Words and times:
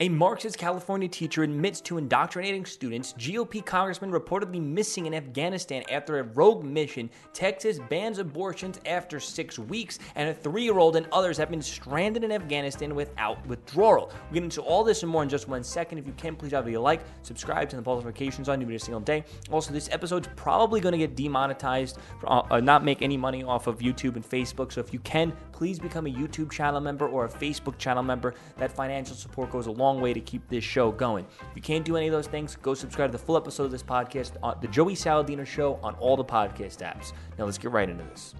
A 0.00 0.08
Marxist 0.08 0.56
California 0.56 1.08
teacher 1.08 1.42
admits 1.42 1.80
to 1.80 1.98
indoctrinating 1.98 2.64
students. 2.64 3.14
GOP 3.14 3.66
congressman 3.66 4.12
reportedly 4.12 4.62
missing 4.62 5.06
in 5.06 5.14
Afghanistan 5.14 5.82
after 5.90 6.20
a 6.20 6.22
rogue 6.22 6.62
mission. 6.62 7.10
Texas 7.32 7.80
bans 7.90 8.20
abortions 8.20 8.78
after 8.86 9.18
six 9.18 9.58
weeks. 9.58 9.98
And 10.14 10.28
a 10.28 10.34
three 10.34 10.62
year 10.62 10.78
old 10.78 10.94
and 10.94 11.08
others 11.10 11.36
have 11.38 11.50
been 11.50 11.60
stranded 11.60 12.22
in 12.22 12.30
Afghanistan 12.30 12.94
without 12.94 13.44
withdrawal. 13.48 14.12
We'll 14.26 14.34
get 14.34 14.44
into 14.44 14.62
all 14.62 14.84
this 14.84 15.02
and 15.02 15.10
more 15.10 15.24
in 15.24 15.28
just 15.28 15.48
one 15.48 15.64
second. 15.64 15.98
If 15.98 16.06
you 16.06 16.12
can, 16.12 16.36
please 16.36 16.50
drop 16.50 16.68
a 16.68 16.78
like, 16.78 17.00
subscribe 17.22 17.68
turn 17.68 17.82
the 17.82 17.90
notifications 17.90 18.48
on 18.48 18.60
new 18.60 18.66
every 18.66 18.78
single 18.78 19.00
day. 19.00 19.24
Also, 19.50 19.72
this 19.72 19.88
episode's 19.90 20.28
probably 20.36 20.78
going 20.80 20.92
to 20.92 20.98
get 20.98 21.16
demonetized, 21.16 21.98
for, 22.20 22.32
uh, 22.32 22.46
uh, 22.52 22.60
not 22.60 22.84
make 22.84 23.02
any 23.02 23.16
money 23.16 23.42
off 23.42 23.66
of 23.66 23.80
YouTube 23.80 24.14
and 24.14 24.24
Facebook. 24.24 24.70
So 24.70 24.80
if 24.80 24.92
you 24.92 25.00
can, 25.00 25.32
please 25.58 25.80
become 25.80 26.06
a 26.06 26.10
YouTube 26.10 26.52
channel 26.52 26.80
member 26.80 27.08
or 27.08 27.24
a 27.24 27.28
Facebook 27.28 27.76
channel 27.78 28.04
member. 28.04 28.32
That 28.58 28.70
financial 28.70 29.16
support 29.16 29.50
goes 29.50 29.66
a 29.66 29.72
long 29.72 30.00
way 30.00 30.14
to 30.14 30.20
keep 30.20 30.48
this 30.48 30.62
show 30.62 30.92
going. 30.92 31.26
If 31.50 31.56
you 31.56 31.62
can't 31.62 31.84
do 31.84 31.96
any 31.96 32.06
of 32.06 32.12
those 32.12 32.28
things, 32.28 32.54
go 32.62 32.74
subscribe 32.74 33.10
to 33.10 33.18
the 33.18 33.24
full 33.24 33.36
episode 33.36 33.64
of 33.64 33.72
this 33.72 33.82
podcast 33.82 34.36
on 34.40 34.56
the 34.60 34.68
Joey 34.68 34.94
Saladino 34.94 35.44
Show 35.44 35.80
on 35.82 35.96
all 35.96 36.16
the 36.16 36.24
podcast 36.24 36.78
apps. 36.78 37.12
Now 37.36 37.46
let's 37.46 37.58
get 37.58 37.72
right 37.72 37.90
into 37.90 38.04
this. 38.04 38.36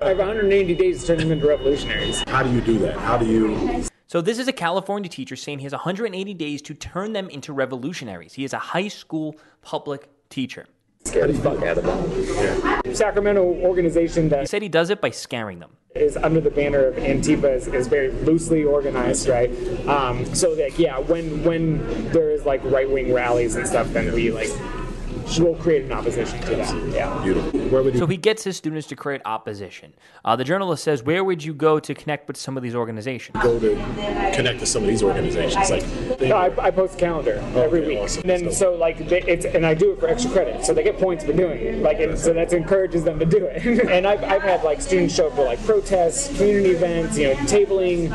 I 0.00 0.10
have 0.10 0.18
180 0.18 0.76
days 0.76 1.00
to 1.00 1.06
turn 1.08 1.18
them 1.18 1.32
into 1.32 1.48
revolutionaries. 1.48 2.22
How 2.28 2.44
do 2.44 2.52
you 2.52 2.60
do 2.60 2.78
that? 2.78 2.96
How 2.98 3.18
do 3.18 3.26
you 3.26 3.84
So 4.06 4.20
this 4.20 4.38
is 4.38 4.46
a 4.46 4.52
California 4.52 5.10
teacher 5.10 5.34
saying 5.34 5.58
he 5.58 5.64
has 5.64 5.72
180 5.72 6.32
days 6.34 6.62
to 6.62 6.74
turn 6.74 7.12
them 7.12 7.28
into 7.28 7.52
revolutionaries. 7.52 8.34
He 8.34 8.44
is 8.44 8.52
a 8.52 8.58
high 8.58 8.86
school 8.86 9.34
public 9.62 10.08
teacher. 10.30 10.66
Scare 11.08 11.26
the 11.28 11.34
fuck 11.40 11.62
out 11.62 11.78
of 11.78 11.84
them. 11.84 12.84
Yeah. 12.84 12.92
Sacramento 12.92 13.42
organization 13.42 14.24
He 14.24 14.28
that 14.30 14.48
said 14.48 14.62
he 14.62 14.68
does 14.68 14.90
it 14.90 15.00
by 15.00 15.10
scaring 15.10 15.58
them. 15.58 15.70
is 15.94 16.16
under 16.16 16.40
the 16.40 16.50
banner 16.50 16.84
of 16.84 16.96
Antifa 16.96 17.56
is, 17.56 17.66
is 17.68 17.86
very 17.88 18.10
loosely 18.10 18.62
organized, 18.64 19.28
right? 19.28 19.50
Um, 19.88 20.24
so 20.34 20.50
like 20.52 20.78
yeah, 20.78 20.98
when 20.98 21.42
when 21.44 21.78
there 22.12 22.30
is 22.30 22.44
like 22.44 22.62
right 22.64 22.88
wing 22.90 23.12
rallies 23.12 23.56
and 23.56 23.66
stuff, 23.66 23.88
then 23.92 24.12
we 24.12 24.30
like 24.30 24.50
we'll 25.38 25.54
create 25.56 25.84
an 25.84 25.92
opposition 25.92 26.40
to 26.42 26.56
that. 26.56 26.92
Yeah. 26.92 27.22
beautiful? 27.22 27.60
Where 27.68 27.82
would 27.82 27.94
you 27.94 28.00
So 28.00 28.06
he 28.06 28.16
gets 28.16 28.44
his 28.44 28.56
students 28.56 28.86
to 28.88 28.96
create 28.96 29.20
opposition. 29.24 29.94
Uh, 30.24 30.36
the 30.36 30.44
journalist 30.44 30.84
says, 30.84 31.02
"Where 31.02 31.22
would 31.24 31.42
you 31.44 31.54
go 31.54 31.78
to 31.80 31.94
connect 31.94 32.28
with 32.28 32.36
some 32.36 32.56
of 32.56 32.62
these 32.62 32.74
organizations?" 32.74 33.36
go 33.42 33.58
to 33.58 33.74
connect 34.34 34.60
to 34.60 34.66
some 34.66 34.82
of 34.82 34.88
these 34.88 35.02
organizations? 35.02 35.70
Like, 35.70 36.18
they, 36.18 36.28
No, 36.28 36.36
I, 36.36 36.66
I 36.66 36.70
post 36.70 36.94
a 36.94 36.98
calendar 36.98 37.34
every 37.56 37.80
Okay, 37.80 37.88
week, 37.88 37.98
awesome. 37.98 38.20
and 38.22 38.30
then 38.30 38.52
So- 38.52 38.68
so 38.68 38.74
like 38.74 39.08
they, 39.08 39.22
it's 39.22 39.44
and 39.44 39.64
I 39.66 39.74
do 39.74 39.92
it 39.92 40.00
for 40.00 40.08
extra 40.08 40.30
credit, 40.30 40.64
so 40.64 40.72
they 40.74 40.82
get 40.82 40.98
points 40.98 41.24
for 41.24 41.32
doing 41.32 41.60
it. 41.60 41.78
Like 41.82 42.00
and 42.00 42.18
so 42.18 42.32
that 42.32 42.52
encourages 42.52 43.04
them 43.04 43.18
to 43.18 43.26
do 43.26 43.44
it. 43.44 43.64
and 43.90 44.06
I've, 44.06 44.22
I've 44.24 44.42
had 44.42 44.62
like 44.62 44.80
students 44.80 45.14
show 45.14 45.28
up 45.28 45.34
for 45.34 45.44
like 45.44 45.62
protests, 45.64 46.36
community 46.36 46.70
events, 46.70 47.18
you 47.18 47.28
know, 47.28 47.34
tabling, 47.46 48.08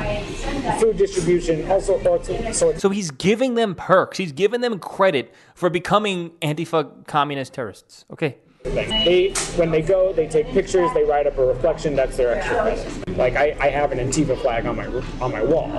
food 0.80 0.97
distribution, 0.97 1.69
all 1.69 1.81
sorts 1.81 2.58
sorts. 2.58 2.81
So 2.81 2.89
he's 2.89 3.11
giving 3.11 3.56
them 3.56 3.75
perks. 3.75 4.17
He's 4.17 4.31
giving 4.31 4.61
them 4.61 4.80
credit 4.80 5.34
for 5.56 5.69
becoming 5.69 6.31
Antifa 6.41 7.03
communist 7.08 7.54
terrorists. 7.54 8.06
Okay. 8.12 8.38
They 8.64 9.34
when 9.58 9.72
they 9.72 9.82
go, 9.82 10.14
they 10.14 10.28
take 10.28 10.48
pictures, 10.48 10.90
they 10.94 11.04
write 11.04 11.28
up 11.28 11.38
a 11.38 11.46
reflection. 11.46 11.96
That's 11.96 12.16
their 12.16 12.34
extra 12.34 12.62
credit. 12.62 13.18
Like 13.18 13.36
I, 13.36 13.56
I 13.59 13.70
have 13.70 13.92
an 13.92 14.00
Antifa 14.00 14.40
flag 14.42 14.66
on 14.66 14.78
my 14.78 14.88
on 15.22 15.31
my 15.31 15.44
wall, 15.44 15.70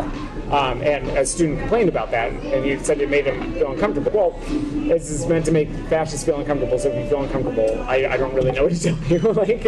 um, 0.53 0.83
and 0.83 1.09
a 1.17 1.25
student 1.25 1.61
complained 1.61 1.89
about 1.89 2.11
that, 2.11 2.31
and 2.31 2.65
he 2.65 2.79
said 2.79 3.01
it 3.01 3.09
made 3.09 3.27
him 3.27 3.55
feel 3.55 3.73
uncomfortable. 3.73 4.11
Well, 4.13 4.41
this 4.87 5.11
is 5.11 5.27
meant 5.27 5.47
to 5.47 5.53
make 5.53 5.71
fascists 5.89 6.27
feel 6.27 6.39
uncomfortable. 6.39 6.79
So 6.79 6.91
if 6.91 7.03
you 7.03 7.09
feel 7.09 7.23
uncomfortable, 7.23 7.83
I, 7.85 8.07
I 8.07 8.17
don't 8.19 8.35
really 8.35 8.53
know 8.53 8.65
what 8.65 8.75
to 8.75 8.79
tell 8.79 8.99
you. 9.05 9.19
like 9.33 9.65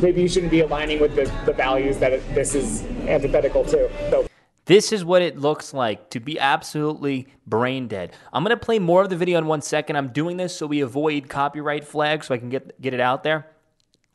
maybe 0.00 0.20
you 0.20 0.28
shouldn't 0.28 0.52
be 0.52 0.60
aligning 0.60 1.00
with 1.00 1.16
the, 1.16 1.24
the 1.46 1.54
values 1.54 1.96
that 1.98 2.12
it, 2.12 2.34
this 2.34 2.54
is 2.54 2.82
antithetical 3.08 3.64
to. 3.64 3.90
So 4.10 4.27
This 4.68 4.92
is 4.92 5.02
what 5.02 5.22
it 5.22 5.38
looks 5.38 5.72
like 5.72 6.10
to 6.10 6.20
be 6.20 6.38
absolutely 6.38 7.26
brain 7.46 7.88
dead. 7.88 8.12
I'm 8.34 8.44
going 8.44 8.54
to 8.54 8.62
play 8.62 8.78
more 8.78 9.00
of 9.00 9.08
the 9.08 9.16
video 9.16 9.38
in 9.38 9.46
one 9.46 9.62
second. 9.62 9.96
I'm 9.96 10.08
doing 10.08 10.36
this 10.36 10.54
so 10.54 10.66
we 10.66 10.82
avoid 10.82 11.26
copyright 11.26 11.84
flags 11.84 12.26
so 12.26 12.34
I 12.34 12.38
can 12.38 12.50
get, 12.50 12.78
get 12.78 12.92
it 12.92 13.00
out 13.00 13.22
there. 13.22 13.46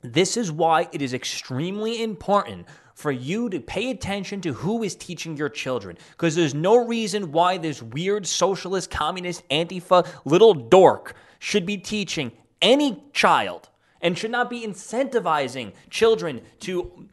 This 0.03 0.37
is 0.37 0.51
why 0.51 0.89
it 0.91 1.01
is 1.01 1.15
extremely 1.15 2.03
important 2.03 2.67
for 2.93 3.11
you 3.11 3.49
to 3.49 3.59
pay 3.59 3.89
attention 3.89 4.41
to 4.41 4.53
who 4.53 4.83
is 4.83 4.95
teaching 4.95 5.35
your 5.35 5.49
children. 5.49 5.97
Because 6.11 6.35
there's 6.35 6.53
no 6.53 6.85
reason 6.85 7.31
why 7.31 7.57
this 7.57 7.81
weird 7.81 8.27
socialist, 8.27 8.91
communist, 8.91 9.49
Antifa 9.49 10.07
little 10.23 10.53
dork 10.53 11.15
should 11.39 11.65
be 11.65 11.77
teaching 11.77 12.31
any 12.61 13.03
child 13.11 13.69
and 14.01 14.15
should 14.15 14.29
not 14.29 14.51
be 14.51 14.61
incentivizing 14.61 15.73
children 15.89 16.41
to 16.59 17.07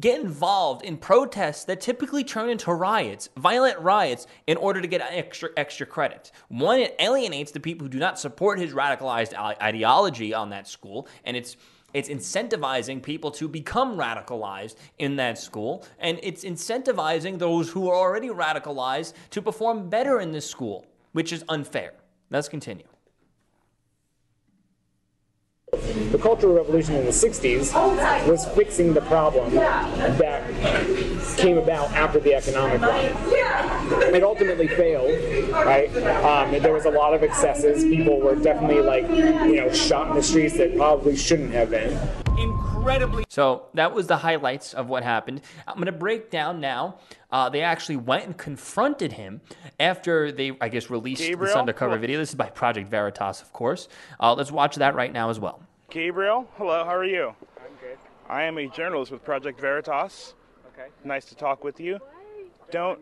get 0.00 0.20
involved 0.20 0.84
in 0.84 0.96
protests 0.96 1.64
that 1.64 1.80
typically 1.80 2.24
turn 2.24 2.50
into 2.50 2.72
riots, 2.72 3.28
violent 3.36 3.78
riots, 3.78 4.26
in 4.46 4.56
order 4.56 4.80
to 4.80 4.86
get 4.86 5.00
extra 5.00 5.50
extra 5.56 5.86
credit. 5.86 6.30
One, 6.48 6.78
it 6.78 6.94
alienates 6.98 7.52
the 7.52 7.60
people 7.60 7.86
who 7.86 7.90
do 7.90 7.98
not 7.98 8.18
support 8.18 8.58
his 8.58 8.72
radicalized 8.72 9.34
ideology 9.60 10.34
on 10.34 10.50
that 10.50 10.68
school, 10.68 11.08
and 11.24 11.36
it's 11.36 11.56
it's 11.94 12.08
incentivizing 12.08 13.02
people 13.02 13.30
to 13.32 13.48
become 13.48 13.98
radicalized 13.98 14.76
in 14.98 15.16
that 15.16 15.38
school, 15.38 15.84
and 15.98 16.18
it's 16.22 16.44
incentivizing 16.44 17.38
those 17.38 17.70
who 17.70 17.88
are 17.88 17.96
already 17.96 18.28
radicalized 18.28 19.12
to 19.30 19.42
perform 19.42 19.88
better 19.88 20.20
in 20.20 20.32
this 20.32 20.48
school, 20.48 20.86
which 21.12 21.32
is 21.32 21.44
unfair. 21.48 21.92
Let's 22.30 22.48
continue. 22.48 22.91
The 26.12 26.18
Cultural 26.18 26.54
Revolution 26.54 26.94
in 26.94 27.06
the 27.06 27.10
60s 27.10 27.72
was 28.28 28.46
fixing 28.48 28.92
the 28.92 29.00
problem 29.00 29.54
that 29.54 30.46
came 31.38 31.56
about 31.56 31.90
after 31.92 32.20
the 32.20 32.34
economic 32.34 32.80
one. 32.82 34.14
It 34.14 34.22
ultimately 34.22 34.68
failed, 34.68 35.50
right? 35.52 35.88
Um, 36.24 36.62
there 36.62 36.74
was 36.74 36.84
a 36.84 36.90
lot 36.90 37.14
of 37.14 37.22
excesses. 37.22 37.84
People 37.84 38.20
were 38.20 38.36
definitely 38.36 38.82
like, 38.82 39.08
you 39.08 39.56
know, 39.56 39.72
shot 39.72 40.10
in 40.10 40.14
the 40.14 40.22
streets 40.22 40.56
that 40.58 40.76
probably 40.76 41.16
shouldn't 41.16 41.52
have 41.52 41.70
been. 41.70 42.21
Incredibly. 42.38 43.24
So 43.28 43.66
that 43.74 43.94
was 43.94 44.06
the 44.06 44.16
highlights 44.16 44.74
of 44.74 44.88
what 44.88 45.02
happened. 45.02 45.42
I'm 45.66 45.74
going 45.74 45.86
to 45.86 45.92
break 45.92 46.30
down 46.30 46.60
now. 46.60 46.98
Uh, 47.30 47.48
they 47.48 47.62
actually 47.62 47.96
went 47.96 48.24
and 48.24 48.36
confronted 48.36 49.12
him 49.12 49.40
after 49.80 50.32
they, 50.32 50.52
I 50.60 50.68
guess, 50.68 50.90
released 50.90 51.22
this 51.22 51.54
undercover 51.54 51.96
video. 51.98 52.18
This 52.18 52.30
is 52.30 52.34
by 52.34 52.50
Project 52.50 52.88
Veritas, 52.88 53.40
of 53.40 53.52
course. 53.52 53.88
Uh, 54.20 54.34
let's 54.34 54.52
watch 54.52 54.76
that 54.76 54.94
right 54.94 55.12
now 55.12 55.30
as 55.30 55.40
well. 55.40 55.62
Gabriel, 55.90 56.48
hello, 56.56 56.84
how 56.84 56.94
are 56.96 57.04
you? 57.04 57.34
I'm 57.58 57.72
good. 57.80 57.98
I 58.28 58.42
am 58.44 58.58
a 58.58 58.66
journalist 58.68 59.12
with 59.12 59.24
Project 59.24 59.60
Veritas. 59.60 60.34
Okay. 60.72 60.88
Nice 61.04 61.26
to 61.26 61.34
talk 61.34 61.64
with 61.64 61.80
you. 61.80 61.98
Don't 62.70 62.98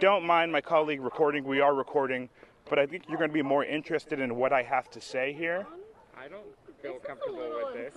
don't 0.00 0.24
mind 0.24 0.52
my 0.52 0.60
colleague 0.60 1.00
recording. 1.00 1.44
We 1.44 1.60
are 1.60 1.74
recording, 1.74 2.28
but 2.68 2.78
I 2.78 2.86
think 2.86 3.04
you're 3.08 3.18
going 3.18 3.30
to 3.30 3.34
be 3.34 3.42
more 3.42 3.64
interested 3.64 4.20
in 4.20 4.36
what 4.36 4.52
I 4.52 4.62
have 4.62 4.90
to 4.90 5.00
say 5.00 5.32
here. 5.32 5.66
I 6.16 6.28
don't 6.28 6.44
feel 6.82 6.98
comfortable 6.98 7.50
with 7.64 7.74
this. 7.74 7.94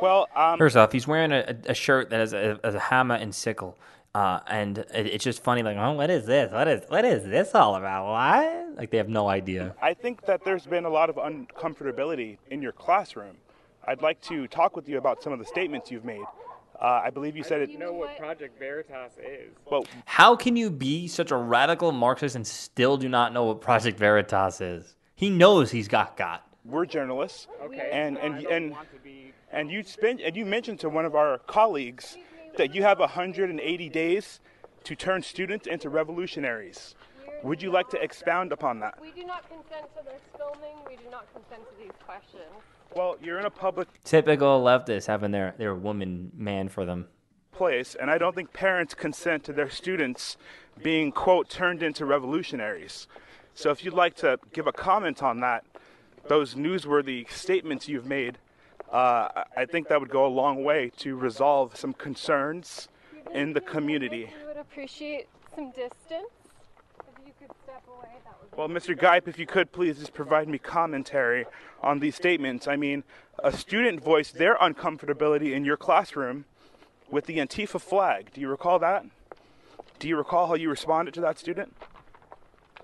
Well, 0.00 0.28
um, 0.34 0.58
First 0.58 0.76
off, 0.76 0.92
he's 0.92 1.06
wearing 1.06 1.32
a, 1.32 1.56
a 1.66 1.74
shirt 1.74 2.10
that 2.10 2.20
has 2.20 2.32
a, 2.32 2.58
has 2.62 2.74
a 2.74 2.78
hammer 2.78 3.14
and 3.14 3.34
sickle. 3.34 3.76
Uh, 4.14 4.38
and 4.46 4.78
it, 4.78 5.06
it's 5.06 5.24
just 5.24 5.42
funny, 5.42 5.62
like, 5.62 5.76
oh, 5.76 5.92
what 5.92 6.08
is 6.08 6.24
this? 6.24 6.52
What 6.52 6.68
is 6.68 6.82
what 6.88 7.04
is 7.04 7.24
this 7.24 7.54
all 7.54 7.74
about? 7.74 8.06
What? 8.06 8.76
Like 8.76 8.90
they 8.90 8.98
have 8.98 9.08
no 9.08 9.28
idea. 9.28 9.74
I 9.82 9.92
think 9.94 10.24
that 10.26 10.44
there's 10.44 10.66
been 10.66 10.84
a 10.84 10.90
lot 10.90 11.10
of 11.10 11.16
uncomfortability 11.16 12.38
in 12.50 12.62
your 12.62 12.72
classroom. 12.72 13.36
I'd 13.86 14.02
like 14.02 14.20
to 14.22 14.46
talk 14.46 14.76
with 14.76 14.88
you 14.88 14.98
about 14.98 15.22
some 15.22 15.32
of 15.32 15.38
the 15.38 15.44
statements 15.44 15.90
you've 15.90 16.04
made. 16.04 16.22
Uh, 16.80 17.02
I 17.04 17.10
believe 17.10 17.36
you 17.36 17.42
said 17.42 17.60
it. 17.60 17.78
know 17.78 17.92
what 17.92 18.16
Project 18.18 18.58
Veritas 18.58 19.12
is. 19.18 19.52
Well, 19.70 19.86
How 20.06 20.34
can 20.36 20.56
you 20.56 20.70
be 20.70 21.06
such 21.08 21.30
a 21.30 21.36
radical 21.36 21.92
Marxist 21.92 22.34
and 22.36 22.46
still 22.46 22.96
do 22.96 23.08
not 23.08 23.32
know 23.32 23.44
what 23.44 23.60
Project 23.60 23.98
Veritas 23.98 24.60
is? 24.60 24.96
He 25.14 25.30
knows 25.30 25.70
he's 25.70 25.88
got 25.88 26.16
got. 26.16 26.46
We're 26.64 26.86
journalists. 26.86 27.46
Okay. 27.62 27.90
And 27.92 28.18
and 28.18 28.44
and 28.46 28.74
and 29.52 29.70
you 29.70 29.82
spent 29.82 30.20
and 30.20 30.36
you 30.36 30.44
mentioned 30.44 30.80
to 30.80 30.88
one 30.88 31.04
of 31.04 31.14
our 31.14 31.38
colleagues 31.38 32.16
that 32.56 32.74
you 32.74 32.82
have 32.82 32.98
180 33.00 33.88
days 33.88 34.40
to 34.84 34.94
turn 34.94 35.22
students 35.22 35.66
into 35.66 35.88
revolutionaries. 35.88 36.94
Would 37.42 37.62
you 37.62 37.70
like 37.70 37.88
to 37.90 38.02
expound 38.02 38.52
upon 38.52 38.80
that? 38.80 38.98
We 39.00 39.10
do 39.10 39.24
not 39.26 39.42
consent 39.48 39.86
to 39.96 40.04
this 40.04 40.20
filming. 40.36 40.76
We 40.88 40.96
do 40.96 41.10
not 41.10 41.26
consent 41.34 41.62
to 41.68 41.82
these 41.82 41.92
questions. 42.06 42.42
Well, 42.94 43.16
you're 43.20 43.38
in 43.38 43.44
a 43.44 43.50
public 43.50 43.88
Typical 44.04 44.62
leftists 44.62 45.06
having 45.06 45.30
their, 45.32 45.54
their 45.58 45.74
woman 45.74 46.30
man 46.34 46.68
for 46.68 46.84
them. 46.84 47.06
place, 47.52 47.96
and 48.00 48.10
I 48.10 48.18
don't 48.18 48.34
think 48.34 48.52
parents 48.52 48.94
consent 48.94 49.44
to 49.44 49.52
their 49.52 49.68
students 49.68 50.36
being, 50.82 51.12
quote, 51.12 51.48
turned 51.50 51.82
into 51.82 52.06
revolutionaries. 52.06 53.08
So 53.54 53.70
if 53.70 53.84
you'd 53.84 53.94
like 53.94 54.14
to 54.16 54.38
give 54.52 54.66
a 54.66 54.72
comment 54.72 55.22
on 55.22 55.40
that, 55.40 55.64
those 56.26 56.54
newsworthy 56.54 57.30
statements 57.30 57.88
you've 57.88 58.06
made, 58.06 58.38
uh, 58.92 59.44
I- 59.56 59.66
think 59.66 59.88
that 59.88 60.00
would 60.00 60.10
go 60.10 60.26
a 60.26 60.28
long 60.28 60.64
way 60.64 60.90
to 60.98 61.16
resolve 61.16 61.76
some 61.76 61.92
concerns 61.92 62.88
in 63.32 63.52
the 63.52 63.60
community. 63.60 64.32
We 64.40 64.46
would 64.46 64.56
appreciate 64.56 65.28
some 65.54 65.70
distance. 65.70 66.30
If 67.00 67.26
you 67.26 67.32
could 67.38 67.56
step 67.64 67.82
away, 67.88 68.08
that 68.24 68.34
would 68.40 68.50
be 68.50 68.56
Well, 68.56 68.68
Mr. 68.68 68.98
Gipe, 68.98 69.28
if 69.28 69.38
you 69.38 69.46
could 69.46 69.72
please 69.72 69.98
just 69.98 70.14
provide 70.14 70.48
me 70.48 70.58
commentary 70.58 71.46
on 71.82 71.98
these 71.98 72.14
statements. 72.14 72.68
I 72.68 72.76
mean, 72.76 73.04
a 73.42 73.52
student 73.52 74.00
voiced 74.00 74.38
their 74.38 74.56
uncomfortability 74.56 75.52
in 75.52 75.64
your 75.64 75.76
classroom 75.76 76.44
with 77.10 77.26
the 77.26 77.38
Antifa 77.38 77.80
flag. 77.80 78.32
Do 78.32 78.40
you 78.40 78.48
recall 78.48 78.78
that? 78.78 79.04
Do 79.98 80.08
you 80.08 80.16
recall 80.16 80.46
how 80.46 80.54
you 80.54 80.70
responded 80.70 81.14
to 81.14 81.20
that 81.22 81.38
student? 81.38 81.74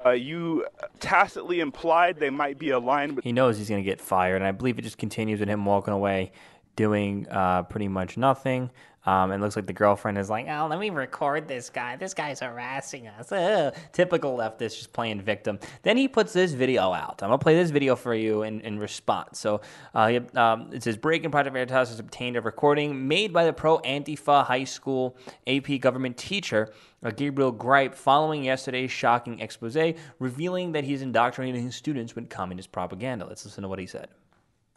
Uh, 0.04 0.10
you 0.10 0.66
tacitly 0.98 1.60
implied 1.60 2.18
they 2.18 2.30
might 2.30 2.58
be 2.58 2.70
aligned 2.70 3.16
with. 3.16 3.24
He 3.24 3.32
knows 3.32 3.58
he's 3.58 3.68
going 3.68 3.82
to 3.82 3.88
get 3.88 4.00
fired, 4.00 4.36
and 4.36 4.44
I 4.44 4.52
believe 4.52 4.78
it 4.78 4.82
just 4.82 4.98
continues 4.98 5.40
with 5.40 5.48
him 5.48 5.64
walking 5.64 5.92
away, 5.92 6.32
doing 6.76 7.26
uh, 7.28 7.64
pretty 7.64 7.88
much 7.88 8.16
nothing. 8.16 8.70
Um, 9.06 9.30
and 9.30 9.42
looks 9.42 9.56
like 9.56 9.66
the 9.66 9.72
girlfriend 9.72 10.18
is 10.18 10.28
like, 10.28 10.46
oh, 10.48 10.66
let 10.68 10.78
me 10.78 10.90
record 10.90 11.48
this 11.48 11.70
guy. 11.70 11.96
This 11.96 12.12
guy's 12.12 12.40
harassing 12.40 13.08
us. 13.08 13.32
Ugh. 13.32 13.74
Typical 13.92 14.36
leftist 14.36 14.76
just 14.76 14.92
playing 14.92 15.22
victim. 15.22 15.58
Then 15.82 15.96
he 15.96 16.06
puts 16.06 16.34
this 16.34 16.52
video 16.52 16.92
out. 16.92 17.22
I'm 17.22 17.30
going 17.30 17.38
to 17.38 17.42
play 17.42 17.54
this 17.54 17.70
video 17.70 17.96
for 17.96 18.14
you 18.14 18.42
in, 18.42 18.60
in 18.60 18.78
response. 18.78 19.38
So 19.38 19.62
uh, 19.94 20.08
he, 20.08 20.16
um, 20.36 20.70
it 20.72 20.82
says 20.82 20.98
Breaking 20.98 21.30
Project 21.30 21.54
Veritas 21.54 21.88
has 21.88 21.98
obtained 21.98 22.36
a 22.36 22.42
recording 22.42 23.08
made 23.08 23.32
by 23.32 23.46
the 23.46 23.54
pro 23.54 23.78
Antifa 23.78 24.44
high 24.44 24.64
school 24.64 25.16
AP 25.46 25.80
government 25.80 26.18
teacher. 26.18 26.70
Uh, 27.02 27.10
Gabriel 27.10 27.52
Gripe, 27.52 27.94
following 27.94 28.44
yesterday's 28.44 28.90
shocking 28.90 29.40
expose, 29.40 29.94
revealing 30.18 30.72
that 30.72 30.84
he's 30.84 31.00
indoctrinating 31.00 31.62
his 31.62 31.74
students 31.74 32.14
with 32.14 32.28
communist 32.28 32.70
propaganda. 32.70 33.24
Let's 33.24 33.46
listen 33.46 33.62
to 33.62 33.68
what 33.68 33.78
he 33.78 33.86
said. 33.86 34.08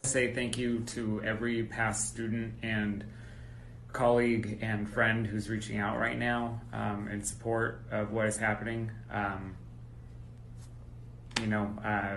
Say 0.04 0.34
thank 0.34 0.58
you 0.58 0.80
to 0.82 1.22
every 1.24 1.64
past 1.64 2.08
student 2.08 2.54
and 2.62 3.04
colleague 3.94 4.58
and 4.62 4.90
friend 4.90 5.26
who's 5.26 5.50
reaching 5.50 5.78
out 5.78 6.00
right 6.00 6.18
now 6.18 6.60
um, 6.74 7.08
in 7.12 7.24
support 7.24 7.84
of 7.92 8.12
what 8.12 8.26
is 8.26 8.38
happening. 8.38 8.92
Um, 9.12 9.56
you 11.40 11.48
know, 11.48 11.72
uh, 11.84 12.16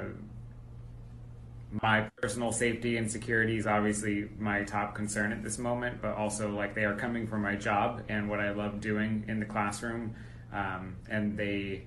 my 1.82 2.08
personal 2.16 2.52
safety 2.52 2.96
and 2.96 3.10
security 3.10 3.56
is 3.56 3.66
obviously 3.66 4.28
my 4.38 4.62
top 4.62 4.94
concern 4.94 5.32
at 5.32 5.42
this 5.42 5.58
moment, 5.58 6.00
but 6.00 6.14
also 6.14 6.50
like 6.50 6.74
they 6.74 6.84
are 6.84 6.96
coming 6.96 7.26
from 7.26 7.42
my 7.42 7.54
job 7.54 8.02
and 8.08 8.28
what 8.28 8.40
I 8.40 8.52
love 8.52 8.80
doing 8.80 9.24
in 9.28 9.40
the 9.40 9.46
classroom, 9.46 10.14
um, 10.52 10.96
and 11.10 11.36
they 11.36 11.82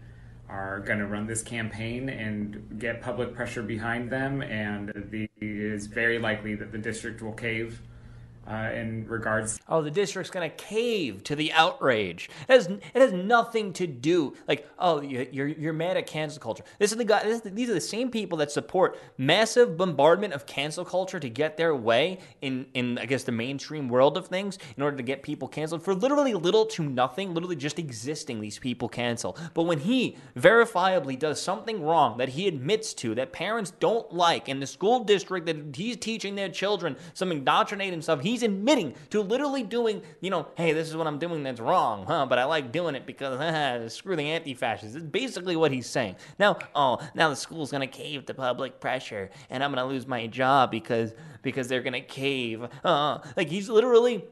are 0.50 0.80
going 0.80 1.00
to 1.00 1.06
run 1.06 1.28
this 1.28 1.42
campaign 1.42 2.10
and 2.10 2.80
get 2.80 3.02
public 3.02 3.34
pressure 3.34 3.64
behind 3.64 4.10
them, 4.12 4.42
and 4.42 4.92
the, 5.12 5.24
it 5.24 5.32
is 5.42 5.88
very 5.88 6.20
likely 6.20 6.56
that 6.56 6.72
the 6.72 6.78
district 6.78 7.22
will 7.22 7.34
cave 7.34 7.82
uh, 8.48 8.72
in 8.74 9.08
regards. 9.08 9.60
Oh, 9.68 9.82
the 9.82 9.92
district's 9.92 10.32
gonna 10.32 10.50
cave 10.50 11.24
to 11.26 11.36
the 11.36 11.52
outrage. 11.54 12.30
It 12.48 12.54
has, 12.54 12.68
it 12.68 12.82
has 12.96 13.14
nothing 13.14 13.74
to 13.74 13.88
do 13.88 14.36
like 14.48 14.68
oh 14.80 15.02
you're 15.02 15.48
you're 15.48 15.74
mad 15.74 15.98
at 15.98 16.08
cancel 16.08 16.42
culture. 16.42 16.64
This 16.80 16.92
is 16.92 16.98
the 16.98 17.06
guy. 17.06 17.24
This, 17.24 17.42
these 17.42 17.70
are 17.70 17.74
the 17.74 17.82
same 17.82 18.10
people 18.10 18.38
that 18.40 18.52
support 18.52 18.98
massive 19.18 19.78
bombardment 19.78 20.34
of 20.34 20.46
cancel 20.46 20.86
culture 20.86 21.20
to 21.20 21.30
get 21.30 21.58
their 21.58 21.76
way 21.76 22.20
in 22.42 22.66
in 22.74 22.98
I 22.98 23.06
guess 23.06 23.24
the 23.24 23.32
mainstream 23.32 23.88
world 23.90 24.18
of 24.18 24.28
things 24.28 24.58
in 24.76 24.84
order 24.84 24.98
to 24.98 25.04
get 25.04 25.24
people 25.24 25.48
canceled 25.48 25.84
for 25.84 25.94
literally 25.94 26.34
little 26.34 26.66
to 26.68 26.84
nothing, 26.84 27.34
literally 27.34 27.56
just 27.56 27.80
existing. 27.80 28.42
These 28.42 28.60
people 28.60 28.90
cancel. 28.90 29.38
But 29.54 29.64
when 29.64 29.80
he 29.80 30.18
verifiably 30.38 31.18
does 31.18 31.42
something 31.42 31.84
wrong 31.84 32.18
that 32.18 32.30
he 32.30 32.48
admits 32.48 32.94
to 32.96 33.16
that 33.16 33.32
parents 33.32 33.72
don't 33.80 34.12
like 34.14 34.50
in 34.50 34.60
the 34.60 34.68
school 34.68 35.04
district 35.04 35.46
that 35.46 35.76
he's 35.76 35.98
teaching 35.98 36.36
their 36.36 36.50
children 36.50 36.96
some 37.14 37.32
indoctrinating 37.32 38.02
stuff, 38.02 38.22
he's 38.30 38.44
admitting 38.44 38.96
to 39.10 39.22
literally 39.22 39.64
doing, 39.64 40.02
you 40.22 40.30
know, 40.30 40.48
hey, 40.56 40.74
this 40.74 40.88
is 40.88 40.96
what 40.96 41.08
I'm 41.08 41.20
doing 41.20 41.44
that's 41.44 41.60
wrong, 41.60 42.06
huh? 42.06 42.26
But 42.26 42.40
I 42.40 42.46
like 42.46 42.72
doing 42.72 42.96
it 42.96 43.06
because 43.06 43.94
screw 43.94 44.16
the 44.16 44.24
anti-fascists. 44.24 44.96
It's 44.96 45.06
basically 45.06 45.56
what 45.56 45.72
he's 45.72 45.88
saying. 45.88 46.16
Now, 46.38 46.58
oh, 46.76 47.00
now 47.16 47.30
the 47.30 47.36
school's 47.36 47.72
gonna 47.72 47.88
cave 47.88 48.26
to 48.28 48.34
public 48.34 48.80
pressure, 48.80 49.30
and 49.50 49.64
I'm 49.64 49.72
gonna 49.72 49.88
lose 49.88 50.08
my 50.08 50.28
job 50.28 50.72
because 50.72 51.14
because 51.42 51.68
they're 51.68 51.82
gonna 51.82 52.02
cave. 52.02 52.68
Uh, 52.84 53.20
like 53.36 53.50
he's 53.50 53.70
literally 53.70 54.26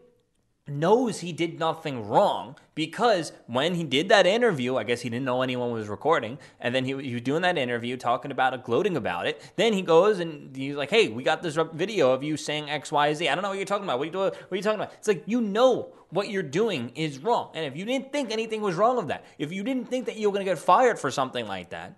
knows 0.67 1.19
he 1.19 1.31
did 1.31 1.59
nothing 1.59 2.07
wrong 2.07 2.55
because 2.75 3.31
when 3.47 3.75
he 3.75 3.83
did 3.83 4.09
that 4.09 4.27
interview, 4.27 4.77
I 4.77 4.83
guess 4.83 5.01
he 5.01 5.09
didn't 5.09 5.25
know 5.25 5.41
anyone 5.41 5.71
was 5.71 5.87
recording, 5.87 6.37
and 6.59 6.75
then 6.75 6.85
he, 6.85 6.95
he 7.01 7.13
was 7.13 7.21
doing 7.21 7.41
that 7.41 7.57
interview, 7.57 7.97
talking 7.97 8.31
about 8.31 8.53
it, 8.53 8.63
gloating 8.63 8.97
about 8.97 9.25
it. 9.25 9.51
Then 9.55 9.73
he 9.73 9.81
goes 9.81 10.19
and 10.19 10.55
he's 10.55 10.75
like, 10.75 10.89
"Hey, 10.89 11.07
we 11.07 11.23
got 11.23 11.41
this 11.41 11.57
video 11.73 12.11
of 12.11 12.23
you 12.23 12.37
saying 12.37 12.69
X, 12.69 12.91
Y, 12.91 13.13
Z. 13.13 13.29
I 13.29 13.35
don't 13.35 13.41
know 13.41 13.49
what 13.49 13.57
you're 13.57 13.65
talking 13.65 13.85
about. 13.85 13.99
What 13.99 14.03
are 14.03 14.07
you 14.07 14.11
doing? 14.11 14.31
What 14.31 14.51
are 14.51 14.55
you 14.55 14.61
talking 14.61 14.79
about?" 14.79 14.93
It's 14.93 15.07
like 15.07 15.23
you 15.25 15.41
know 15.41 15.93
what 16.09 16.29
you're 16.29 16.43
doing 16.43 16.91
is 16.95 17.19
wrong, 17.19 17.51
and 17.53 17.65
if 17.65 17.75
you 17.75 17.85
didn't 17.85 18.11
think 18.11 18.31
anything 18.31 18.61
was 18.61 18.75
wrong 18.75 18.97
of 18.97 19.07
that, 19.07 19.25
if 19.37 19.51
you 19.51 19.63
didn't 19.63 19.89
think 19.89 20.05
that 20.05 20.17
you 20.17 20.29
were 20.29 20.33
going 20.33 20.45
to 20.45 20.51
get 20.51 20.59
fired 20.59 20.99
for 20.99 21.11
something 21.11 21.47
like 21.47 21.71
that, 21.71 21.97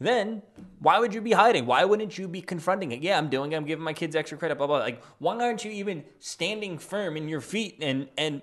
then 0.00 0.42
why 0.80 0.98
would 0.98 1.14
you 1.14 1.20
be 1.20 1.32
hiding? 1.32 1.66
Why 1.66 1.84
wouldn't 1.84 2.18
you 2.18 2.28
be 2.28 2.40
confronting 2.40 2.92
it? 2.92 3.02
Yeah, 3.02 3.16
I'm 3.16 3.28
doing 3.28 3.52
it. 3.52 3.56
I'm 3.56 3.64
giving 3.64 3.84
my 3.84 3.92
kids 3.92 4.16
extra 4.16 4.36
credit, 4.36 4.58
blah, 4.58 4.66
blah. 4.66 4.78
Like, 4.78 5.02
why 5.18 5.36
aren't 5.38 5.64
you 5.64 5.70
even 5.70 6.04
standing 6.18 6.78
firm 6.78 7.16
in 7.16 7.28
your 7.28 7.40
feet 7.40 7.78
and, 7.80 8.08
and 8.18 8.42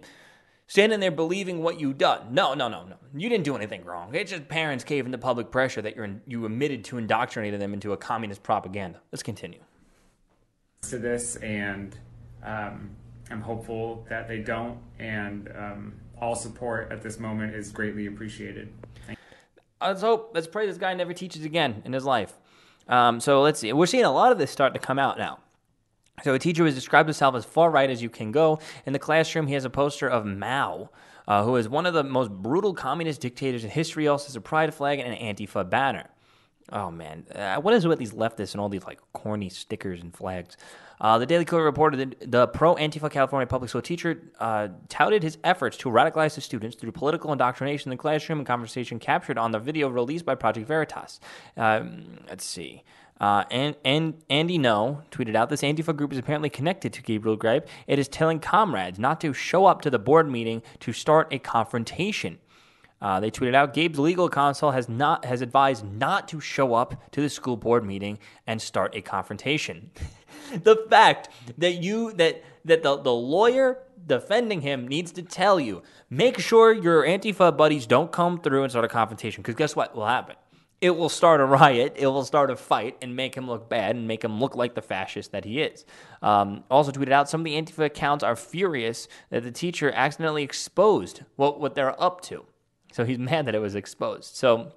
standing 0.67 1.01
there 1.01 1.11
believing 1.11 1.61
what 1.61 1.79
you've 1.79 1.97
done? 1.97 2.33
No, 2.33 2.53
no, 2.53 2.69
no, 2.69 2.85
no. 2.85 2.95
You 3.13 3.27
didn't 3.27 3.43
do 3.43 3.55
anything 3.55 3.83
wrong. 3.83 4.15
It's 4.15 4.31
just 4.31 4.47
parents 4.47 4.83
caving 4.83 5.11
to 5.11 5.17
public 5.17 5.51
pressure 5.51 5.81
that 5.81 5.95
you're 5.95 6.05
in, 6.05 6.21
you 6.25 6.45
admitted 6.45 6.85
to 6.85 6.97
indoctrinating 6.97 7.59
them 7.59 7.73
into 7.73 7.91
a 7.91 7.97
communist 7.97 8.43
propaganda. 8.43 9.01
Let's 9.11 9.23
continue. 9.23 9.59
To 10.89 10.97
this, 10.97 11.35
and 11.35 11.95
um, 12.43 12.89
I'm 13.29 13.41
hopeful 13.41 14.05
that 14.09 14.27
they 14.27 14.39
don't, 14.39 14.79
and 14.97 15.49
um, 15.55 15.93
all 16.19 16.35
support 16.35 16.91
at 16.91 17.01
this 17.03 17.19
moment 17.19 17.53
is 17.53 17.71
greatly 17.71 18.07
appreciated. 18.07 18.73
Let's 19.81 20.01
hope, 20.01 20.31
let's 20.33 20.47
pray 20.47 20.65
this 20.65 20.77
guy 20.77 20.93
never 20.93 21.13
teaches 21.13 21.45
again 21.45 21.81
in 21.85 21.93
his 21.93 22.05
life. 22.05 22.33
Um, 22.87 23.19
so 23.19 23.41
let's 23.41 23.59
see. 23.59 23.71
We're 23.73 23.85
seeing 23.85 24.05
a 24.05 24.11
lot 24.11 24.31
of 24.31 24.37
this 24.37 24.51
start 24.51 24.73
to 24.73 24.79
come 24.79 24.99
out 24.99 25.17
now. 25.17 25.39
So 26.23 26.33
a 26.33 26.39
teacher 26.39 26.65
has 26.65 26.75
described 26.75 27.07
himself 27.07 27.35
as 27.35 27.45
far 27.45 27.71
right 27.71 27.89
as 27.89 28.01
you 28.01 28.09
can 28.09 28.31
go. 28.31 28.59
In 28.85 28.93
the 28.93 28.99
classroom, 28.99 29.47
he 29.47 29.53
has 29.55 29.65
a 29.65 29.69
poster 29.69 30.07
of 30.07 30.25
Mao, 30.25 30.89
uh, 31.27 31.43
who 31.43 31.55
is 31.55 31.67
one 31.67 31.85
of 31.85 31.93
the 31.93 32.03
most 32.03 32.29
brutal 32.31 32.73
communist 32.73 33.21
dictators 33.21 33.63
in 33.63 33.69
history. 33.69 34.07
Also 34.07 34.27
has 34.27 34.35
a 34.35 34.41
pride 34.41 34.73
flag 34.73 34.99
and 34.99 35.13
an 35.13 35.35
Antifa 35.35 35.67
banner. 35.67 36.09
Oh 36.71 36.89
man, 36.89 37.25
uh, 37.35 37.57
what 37.57 37.73
is 37.73 37.83
it 37.83 37.89
with 37.89 37.99
these 37.99 38.13
leftists 38.13 38.53
and 38.53 38.61
all 38.61 38.69
these 38.69 38.85
like 38.85 38.99
corny 39.13 39.49
stickers 39.49 40.01
and 40.01 40.15
flags? 40.15 40.55
Uh, 41.01 41.17
the 41.17 41.25
Daily 41.25 41.43
Caller 41.43 41.63
reported 41.63 41.97
that 41.99 42.31
the 42.31 42.47
pro 42.47 42.75
Antifa 42.75 43.11
California 43.11 43.47
public 43.47 43.69
school 43.69 43.81
teacher 43.81 44.21
uh, 44.39 44.69
touted 44.87 45.23
his 45.23 45.37
efforts 45.43 45.75
to 45.77 45.89
radicalize 45.89 46.35
the 46.35 46.41
students 46.41 46.77
through 46.77 46.91
political 46.91 47.31
indoctrination 47.31 47.91
in 47.91 47.97
the 47.97 48.01
classroom 48.01 48.39
and 48.39 48.47
conversation 48.47 48.99
captured 48.99 49.37
on 49.37 49.51
the 49.51 49.59
video 49.59 49.89
released 49.89 50.25
by 50.25 50.35
Project 50.35 50.67
Veritas. 50.67 51.19
Um, 51.57 52.19
let's 52.29 52.45
see. 52.45 52.83
Uh, 53.19 53.43
and, 53.51 53.75
and 53.83 54.15
Andy 54.29 54.57
Ngo 54.57 55.03
tweeted 55.11 55.35
out 55.35 55.49
this 55.49 55.61
Antifa 55.61 55.95
group 55.95 56.11
is 56.11 56.17
apparently 56.17 56.49
connected 56.49 56.93
to 56.93 57.03
Gabriel 57.03 57.37
Gripe. 57.37 57.67
It 57.85 57.99
is 57.99 58.07
telling 58.07 58.39
comrades 58.39 58.97
not 58.97 59.19
to 59.21 59.33
show 59.33 59.65
up 59.65 59.81
to 59.81 59.89
the 59.89 59.99
board 59.99 60.29
meeting 60.29 60.63
to 60.79 60.93
start 60.93 61.27
a 61.31 61.37
confrontation. 61.37 62.39
Uh, 63.01 63.19
they 63.19 63.31
tweeted 63.31 63.55
out 63.55 63.73
Gabe's 63.73 63.97
legal 63.97 64.29
counsel 64.29 64.71
has 64.71 64.87
not 64.87 65.25
has 65.25 65.41
advised 65.41 65.83
not 65.85 66.27
to 66.27 66.39
show 66.39 66.75
up 66.75 67.11
to 67.11 67.21
the 67.21 67.29
school 67.29 67.57
board 67.57 67.83
meeting 67.83 68.19
and 68.45 68.61
start 68.61 68.95
a 68.95 69.01
confrontation. 69.01 69.89
the 70.63 70.85
fact 70.89 71.29
that 71.57 71.81
you 71.81 72.13
that 72.13 72.43
that 72.65 72.83
the, 72.83 72.97
the 72.97 73.13
lawyer 73.13 73.79
defending 74.05 74.61
him 74.61 74.87
needs 74.87 75.11
to 75.13 75.21
tell 75.21 75.59
you 75.59 75.81
make 76.09 76.39
sure 76.39 76.73
your 76.73 77.03
Antifa 77.03 77.55
buddies 77.55 77.87
don't 77.87 78.11
come 78.11 78.39
through 78.39 78.63
and 78.63 78.71
start 78.71 78.85
a 78.85 78.87
confrontation 78.87 79.41
because 79.41 79.55
guess 79.55 79.75
what 79.75 79.95
will 79.95 80.05
happen? 80.05 80.35
It 80.79 80.97
will 80.97 81.09
start 81.09 81.41
a 81.41 81.45
riot. 81.45 81.93
It 81.95 82.07
will 82.07 82.25
start 82.25 82.49
a 82.49 82.55
fight 82.55 82.97
and 83.03 83.15
make 83.15 83.35
him 83.35 83.47
look 83.47 83.69
bad 83.69 83.95
and 83.95 84.07
make 84.07 84.23
him 84.23 84.39
look 84.39 84.55
like 84.55 84.73
the 84.73 84.81
fascist 84.81 85.31
that 85.31 85.45
he 85.45 85.61
is. 85.61 85.85
Um, 86.23 86.63
also 86.71 86.91
tweeted 86.91 87.11
out 87.11 87.29
some 87.29 87.41
of 87.41 87.45
the 87.45 87.53
Antifa 87.53 87.85
accounts 87.85 88.23
are 88.23 88.35
furious 88.35 89.07
that 89.29 89.43
the 89.43 89.51
teacher 89.51 89.91
accidentally 89.91 90.41
exposed 90.41 91.21
what, 91.35 91.59
what 91.59 91.75
they're 91.75 92.01
up 92.01 92.21
to. 92.21 92.45
So 92.91 93.05
he's 93.05 93.19
mad 93.19 93.45
that 93.47 93.55
it 93.55 93.59
was 93.59 93.75
exposed. 93.75 94.35
So 94.35 94.71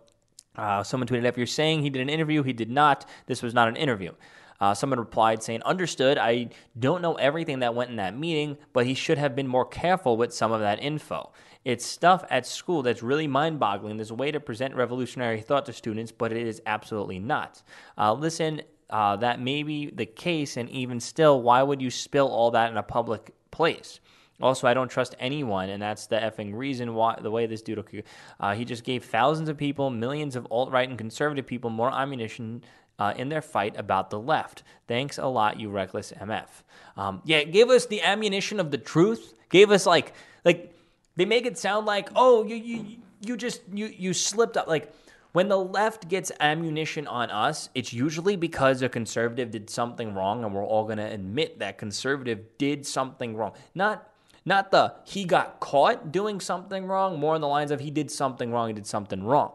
uh, 0.57 0.83
someone 0.83 1.09
tweeted, 1.09 1.25
if 1.25 1.37
you're 1.37 1.47
saying 1.47 1.83
he 1.83 1.91
did 1.91 2.03
an 2.03 2.09
interview, 2.09 2.43
he 2.43 2.53
did 2.53 2.71
not. 2.71 3.09
This 3.27 3.43
was 3.43 3.55
not 3.55 3.69
an 3.69 3.77
interview. 3.77 4.13
Uh, 4.61 4.73
someone 4.73 4.99
replied 4.99 5.43
saying, 5.43 5.63
Understood, 5.63 6.17
I 6.17 6.51
don't 6.79 7.03
know 7.03 7.15
everything 7.15 7.59
that 7.59 7.75
went 7.75 7.91
in 7.91 7.97
that 7.97 8.17
meeting, 8.17 8.57
but 8.73 8.87
he 8.87 8.95
should 8.95 9.19
have 9.19 9.35
been 9.35 9.49
more 9.49 9.65
careful 9.65 10.17
with 10.17 10.33
some 10.33 10.53
of 10.53 10.61
that 10.61 10.83
info. 10.83 11.33
It's 11.65 11.85
stuff 11.85 12.25
at 12.31 12.47
school 12.47 12.83
that's 12.83 13.03
really 13.03 13.27
mind 13.27 13.59
boggling. 13.59 13.97
There's 13.97 14.11
a 14.11 14.15
way 14.15 14.31
to 14.31 14.39
present 14.39 14.75
revolutionary 14.75 15.41
thought 15.41 15.67
to 15.67 15.73
students, 15.73 16.13
but 16.13 16.33
it 16.33 16.47
is 16.47 16.63
absolutely 16.67 17.19
not. 17.19 17.63
Uh, 17.99 18.13
listen, 18.13 18.63
uh, 18.91 19.17
that 19.17 19.41
may 19.41 19.63
be 19.63 19.91
the 19.91 20.07
case, 20.07 20.57
and 20.57 20.69
even 20.71 21.01
still, 21.01 21.43
why 21.43 21.63
would 21.63 21.81
you 21.83 21.91
spill 21.91 22.29
all 22.29 22.51
that 22.53 22.71
in 22.71 22.77
a 22.77 22.83
public 22.83 23.35
place? 23.51 23.99
Also, 24.41 24.67
I 24.67 24.75
don't 24.75 24.89
trust 24.89 25.15
anyone, 25.21 25.69
and 25.69 25.81
that's 25.81 26.07
the 26.07 26.17
effing 26.17 26.55
reason 26.55 26.95
why 26.95 27.17
the 27.21 27.31
way 27.31 27.47
this 27.47 27.63
dude 27.63 28.05
uh, 28.41 28.55
he 28.55 28.65
just 28.65 28.83
gave 28.83 29.05
thousands 29.05 29.49
of 29.49 29.57
people, 29.57 29.91
millions 29.91 30.35
of 30.35 30.47
alt 30.51 30.73
right 30.73 30.89
and 30.89 30.99
conservative 30.99 31.47
people 31.47 31.71
more 31.71 31.93
ammunition 31.93 32.63
uh, 32.99 33.15
in 33.17 33.29
their 33.29 33.43
fight 33.43 33.79
about 33.79 34.11
the 34.11 34.19
left. 34.19 34.63
Thanks 34.89 35.19
a 35.19 35.27
lot, 35.27 35.59
you 35.61 35.71
reckless 35.71 36.13
MF. 36.13 36.49
Um, 36.97 37.23
yeah, 37.25 37.45
gave 37.45 37.71
us 37.71 37.87
the 37.87 38.03
ammunition 38.03 38.61
of 38.61 38.71
the 38.71 38.79
truth. 38.79 39.35
Gave 39.51 39.71
us 39.71 39.87
like 39.87 40.15
like 40.45 40.75
they 41.17 41.25
make 41.25 41.47
it 41.47 41.57
sound 41.57 41.87
like 41.87 42.09
oh 42.17 42.45
you 42.45 42.57
you 42.57 42.97
you 43.21 43.37
just 43.37 43.63
you 43.73 43.87
you 43.87 44.13
slipped 44.13 44.57
up 44.57 44.67
like. 44.67 44.93
When 45.33 45.49
the 45.49 45.59
left 45.59 46.09
gets 46.09 46.31
ammunition 46.39 47.09
on 47.09 47.29
us, 47.29 47.69
it's 47.75 47.93
usually 47.93 48.37
because 48.37 48.83
a 48.83 48.89
conservative 48.89 49.51
did 49.51 49.69
something 49.69 50.15
wrong, 50.15 50.45
and 50.45 50.55
we're 50.55 50.65
all 50.65 50.85
going 50.85 50.99
to 50.99 51.13
admit 51.13 51.59
that 51.59 51.77
conservative 51.77 52.57
did 52.57 52.87
something 52.87 53.37
wrong. 53.37 53.51
Not 53.75 54.09
Not 54.45 54.71
the 54.71 54.95
he 55.05 55.25
got 55.25 55.61
caught 55.61 56.13
doing 56.13 56.41
something 56.41 56.87
wrong, 56.87 57.19
more 57.19 57.35
on 57.35 57.41
the 57.41 57.49
lines 57.49 57.71
of 57.71 57.81
he 57.81 57.91
did 57.91 58.11
something 58.11 58.53
wrong, 58.53 58.69
he 58.69 58.75
did 58.75 58.87
something 58.87 59.25
wrong. 59.25 59.53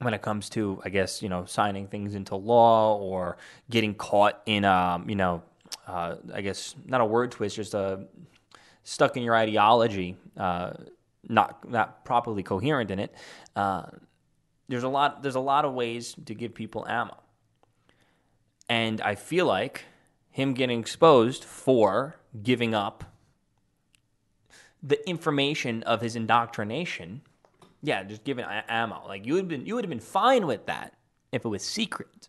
When 0.00 0.14
it 0.14 0.22
comes 0.22 0.48
to, 0.50 0.80
I 0.84 0.90
guess, 0.90 1.22
you 1.22 1.28
know, 1.28 1.44
signing 1.44 1.88
things 1.88 2.14
into 2.14 2.36
law 2.36 2.96
or 2.96 3.36
getting 3.68 3.94
caught 3.94 4.40
in, 4.46 4.64
um, 4.64 5.10
you 5.10 5.16
know, 5.16 5.42
uh, 5.86 6.16
I 6.32 6.40
guess 6.40 6.74
not 6.86 7.00
a 7.00 7.04
word 7.04 7.32
twist, 7.32 7.56
just 7.56 7.74
a 7.74 8.06
stuck 8.84 9.16
in 9.16 9.22
your 9.22 9.34
ideology, 9.34 10.16
uh, 10.36 10.72
not 11.28 11.68
not 11.68 12.04
properly 12.04 12.42
coherent 12.42 12.90
in 12.90 12.98
it. 12.98 13.14
Uh, 13.54 13.86
there's 14.68 14.84
a 14.84 14.88
lot. 14.88 15.22
There's 15.22 15.34
a 15.34 15.40
lot 15.40 15.64
of 15.64 15.74
ways 15.74 16.14
to 16.26 16.34
give 16.34 16.54
people 16.54 16.86
ammo, 16.88 17.16
and 18.68 19.00
I 19.00 19.14
feel 19.14 19.46
like 19.46 19.84
him 20.30 20.54
getting 20.54 20.80
exposed 20.80 21.44
for 21.44 22.16
giving 22.42 22.74
up 22.74 23.04
the 24.82 25.08
information 25.08 25.82
of 25.84 26.00
his 26.00 26.16
indoctrination. 26.16 27.22
Yeah, 27.82 28.02
just 28.02 28.24
giving 28.24 28.44
ammo. 28.68 29.02
Like 29.06 29.26
you 29.26 29.34
would 29.34 29.48
been, 29.48 29.66
you 29.66 29.74
would 29.74 29.84
have 29.84 29.90
been 29.90 30.00
fine 30.00 30.46
with 30.46 30.66
that 30.66 30.94
if 31.32 31.44
it 31.44 31.48
was 31.48 31.62
secret. 31.62 32.28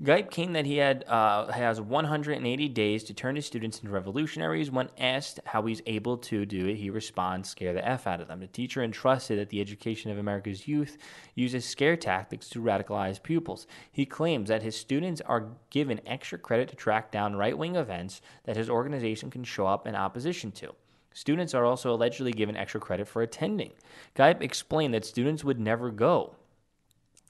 Gipe 0.00 0.30
claimed 0.30 0.54
that 0.54 0.64
he 0.64 0.76
had 0.76 1.04
uh, 1.08 1.50
has 1.50 1.80
180 1.80 2.68
days 2.68 3.02
to 3.02 3.14
turn 3.14 3.34
his 3.34 3.46
students 3.46 3.80
into 3.80 3.90
revolutionaries. 3.90 4.70
When 4.70 4.90
asked 4.96 5.40
how 5.44 5.62
he's 5.62 5.82
able 5.86 6.18
to 6.18 6.46
do 6.46 6.68
it, 6.68 6.76
he 6.76 6.88
responds, 6.88 7.48
"Scare 7.48 7.72
the 7.72 7.86
f 7.86 8.06
out 8.06 8.20
of 8.20 8.28
them." 8.28 8.38
The 8.38 8.46
teacher 8.46 8.84
entrusted 8.84 9.40
that 9.40 9.48
the 9.48 9.60
education 9.60 10.12
of 10.12 10.18
America's 10.18 10.68
youth 10.68 10.98
uses 11.34 11.64
scare 11.64 11.96
tactics 11.96 12.48
to 12.50 12.62
radicalize 12.62 13.20
pupils. 13.20 13.66
He 13.90 14.06
claims 14.06 14.50
that 14.50 14.62
his 14.62 14.76
students 14.76 15.20
are 15.22 15.48
given 15.70 16.00
extra 16.06 16.38
credit 16.38 16.68
to 16.68 16.76
track 16.76 17.10
down 17.10 17.34
right-wing 17.34 17.74
events 17.74 18.20
that 18.44 18.56
his 18.56 18.70
organization 18.70 19.30
can 19.30 19.42
show 19.42 19.66
up 19.66 19.84
in 19.84 19.96
opposition 19.96 20.52
to. 20.52 20.76
Students 21.18 21.52
are 21.52 21.64
also 21.64 21.92
allegedly 21.92 22.30
given 22.30 22.56
extra 22.56 22.78
credit 22.78 23.08
for 23.08 23.22
attending. 23.22 23.72
Gipe 24.14 24.40
explained 24.40 24.94
that 24.94 25.04
students 25.04 25.42
would 25.42 25.58
never 25.58 25.90
go 25.90 26.36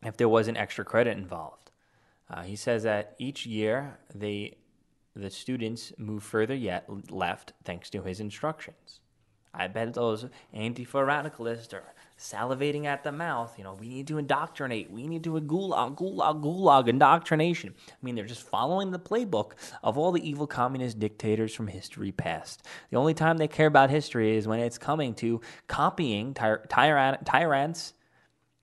if 0.03 0.15
there 0.15 0.29
was 0.29 0.47
an 0.47 0.59
extra 0.59 0.85
credit 0.85 1.17
involved. 1.17 1.71
Uh, 2.29 2.43
he 2.43 2.55
says 2.55 2.83
that 2.83 3.15
each 3.19 3.47
year 3.47 3.99
they, 4.15 4.59
the 5.17 5.31
students 5.31 5.95
move 5.97 6.23
further 6.23 6.55
yet 6.55 6.87
left 7.11 7.55
thanks 7.65 7.89
to 7.89 8.03
his 8.03 8.21
instructions. 8.21 9.01
I 9.55 9.69
bet 9.69 9.95
those 9.95 10.27
Antifa 10.55 11.07
radicalists 11.07 11.73
are 11.73 11.95
salivating 12.19 12.85
at 12.85 13.05
the 13.05 13.13
mouth. 13.13 13.57
You 13.57 13.65
know, 13.65 13.75
we 13.75 13.89
need 13.89 14.09
to 14.09 14.19
indoctrinate. 14.19 14.91
We 14.91 15.07
need 15.07 15.25
to 15.25 15.37
a 15.37 15.41
gulag, 15.41 15.97
gulag, 15.97 16.43
gulag 16.43 16.89
indoctrination. 16.89 17.75
I 17.89 17.95
mean, 18.03 18.15
they're 18.15 18.25
just 18.25 18.43
following 18.43 18.91
the 18.91 18.99
playbook 18.99 19.53
of 19.83 19.97
all 19.97 20.13
the 20.13 20.29
evil 20.29 20.47
communist 20.47 20.99
dictators 20.99 21.55
from 21.55 21.69
history 21.69 22.13
past. 22.13 22.67
The 22.91 22.97
only 22.97 23.15
time 23.15 23.39
they 23.39 23.49
care 23.49 23.69
about 23.69 23.91
history 23.91 24.37
is 24.37 24.49
when 24.49 24.61
it's 24.61 24.79
coming 24.79 25.15
to 25.15 25.41
copying 25.69 26.35
tyr- 26.35 26.67
tyran- 26.69 27.25
tyrants 27.25 27.95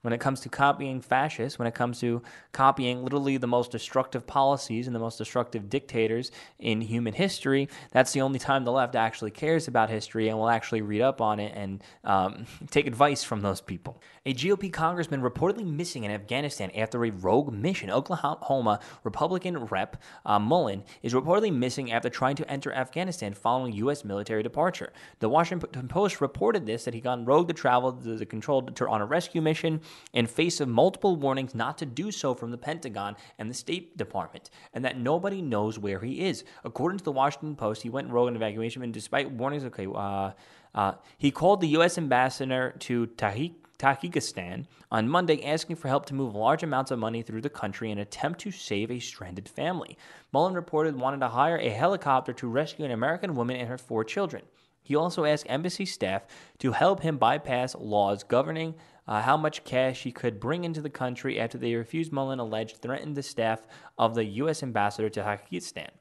when 0.05 0.13
it 0.13 0.19
comes 0.19 0.39
to 0.41 0.49
copying 0.49 1.01
fascists, 1.01 1.57
when 1.57 1.67
it 1.67 1.73
comes 1.73 1.99
to 1.99 2.21
copying 2.51 3.03
literally 3.03 3.37
the 3.37 3.47
most 3.47 3.71
destructive 3.71 4.27
policies 4.27 4.85
and 4.85 4.95
the 4.95 4.99
most 4.99 5.17
destructive 5.17 5.67
dictators 5.67 6.31
in 6.59 6.79
human 6.79 7.11
history, 7.11 7.67
that's 7.91 8.13
the 8.13 8.21
only 8.21 8.37
time 8.37 8.63
the 8.63 8.71
left 8.71 8.95
actually 8.95 9.31
cares 9.31 9.67
about 9.67 9.89
history 9.89 10.29
and 10.29 10.37
will 10.37 10.47
actually 10.47 10.81
read 10.81 11.01
up 11.01 11.21
on 11.21 11.39
it 11.39 11.51
and 11.55 11.83
um, 12.03 12.45
take 12.69 12.85
advice 12.85 13.23
from 13.23 13.41
those 13.41 13.61
people. 13.61 13.99
A 14.27 14.33
GOP 14.33 14.71
congressman 14.71 15.21
reportedly 15.21 15.65
missing 15.65 16.03
in 16.03 16.11
Afghanistan 16.11 16.69
after 16.75 17.03
a 17.03 17.09
rogue 17.09 17.51
mission. 17.51 17.89
Oklahoma 17.89 18.79
Republican 19.03 19.65
Rep 19.65 20.01
uh, 20.25 20.37
Mullin 20.37 20.83
is 21.01 21.13
reportedly 21.13 21.53
missing 21.53 21.91
after 21.91 22.09
trying 22.09 22.35
to 22.35 22.49
enter 22.49 22.71
Afghanistan 22.73 23.33
following 23.33 23.73
U.S. 23.73 24.05
military 24.05 24.43
departure. 24.43 24.93
The 25.19 25.29
Washington 25.29 25.87
Post 25.87 26.21
reported 26.21 26.67
this 26.67 26.85
that 26.85 26.93
he 26.93 27.01
gone 27.01 27.25
rogue 27.25 27.47
to 27.47 27.53
travel 27.55 27.91
to 27.93 28.17
the 28.17 28.25
controlled 28.25 28.79
on 28.81 29.01
a 29.01 29.05
rescue 29.05 29.41
mission 29.41 29.81
in 30.13 30.27
face 30.27 30.59
of 30.59 30.67
multiple 30.67 31.15
warnings 31.15 31.55
not 31.55 31.77
to 31.77 31.85
do 31.85 32.11
so 32.11 32.33
from 32.33 32.51
the 32.51 32.57
Pentagon 32.57 33.15
and 33.37 33.49
the 33.49 33.53
State 33.53 33.97
Department, 33.97 34.49
and 34.73 34.83
that 34.85 34.97
nobody 34.97 35.41
knows 35.41 35.79
where 35.79 35.99
he 35.99 36.25
is. 36.25 36.43
According 36.63 36.99
to 36.99 37.03
the 37.03 37.11
Washington 37.11 37.55
Post, 37.55 37.81
he 37.81 37.89
went 37.89 38.09
rogue 38.09 38.29
in 38.29 38.35
evacuation, 38.35 38.83
and 38.83 38.93
despite 38.93 39.31
warnings, 39.31 39.63
okay, 39.65 39.87
uh, 39.93 40.31
uh, 40.73 40.93
he 41.17 41.31
called 41.31 41.61
the 41.61 41.69
U.S. 41.69 41.97
ambassador 41.97 42.75
to 42.79 43.07
Tajik. 43.07 43.53
Tajikistan 43.77 44.65
on 44.89 45.09
Monday 45.09 45.43
asking 45.43 45.75
for 45.75 45.89
help 45.89 46.05
to 46.05 46.13
move 46.13 46.33
large 46.33 46.63
amounts 46.63 46.91
of 46.91 46.99
money 46.99 47.21
through 47.21 47.41
the 47.41 47.49
country 47.49 47.91
in 47.91 47.97
an 47.97 48.03
attempt 48.03 48.39
to 48.41 48.51
save 48.51 48.89
a 48.89 48.99
stranded 48.99 49.49
family. 49.49 49.97
Mullin 50.31 50.53
reported 50.53 50.95
wanted 50.95 51.19
to 51.19 51.27
hire 51.27 51.57
a 51.57 51.69
helicopter 51.69 52.31
to 52.33 52.47
rescue 52.47 52.85
an 52.85 52.91
American 52.91 53.35
woman 53.35 53.57
and 53.57 53.67
her 53.67 53.77
four 53.77 54.03
children. 54.03 54.43
He 54.85 54.95
also 54.95 55.25
asked 55.25 55.47
embassy 55.49 55.85
staff 55.85 56.25
to 56.59 56.71
help 56.71 57.01
him 57.01 57.17
bypass 57.17 57.75
laws 57.75 58.23
governing 58.23 58.75
uh, 59.07 59.21
how 59.21 59.37
much 59.37 59.63
cash 59.63 60.03
he 60.03 60.11
could 60.11 60.39
bring 60.39 60.63
into 60.63 60.81
the 60.81 60.89
country 60.89 61.39
after 61.39 61.57
they 61.57 61.75
refused 61.75 62.11
Mullin 62.11 62.39
alleged 62.39 62.77
threatened 62.77 63.15
the 63.15 63.23
staff 63.23 63.67
of 63.97 64.15
the 64.15 64.25
U.S. 64.25 64.63
ambassador 64.63 65.09
to 65.09 65.23
Pakistan. 65.23 65.91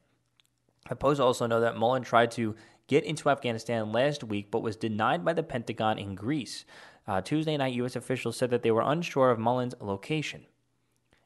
The 0.88 0.96
Post 0.96 1.20
also 1.20 1.46
know 1.46 1.60
that 1.60 1.76
Mullin 1.76 2.02
tried 2.02 2.30
to 2.32 2.54
get 2.86 3.04
into 3.04 3.30
Afghanistan 3.30 3.92
last 3.92 4.24
week 4.24 4.50
but 4.50 4.62
was 4.62 4.76
denied 4.76 5.24
by 5.24 5.32
the 5.32 5.42
Pentagon 5.42 5.98
in 5.98 6.14
Greece. 6.14 6.64
Uh, 7.06 7.20
Tuesday 7.20 7.56
night, 7.56 7.74
U.S. 7.74 7.96
officials 7.96 8.36
said 8.36 8.50
that 8.50 8.62
they 8.62 8.70
were 8.70 8.82
unsure 8.82 9.30
of 9.30 9.38
Mullin's 9.38 9.74
location. 9.80 10.46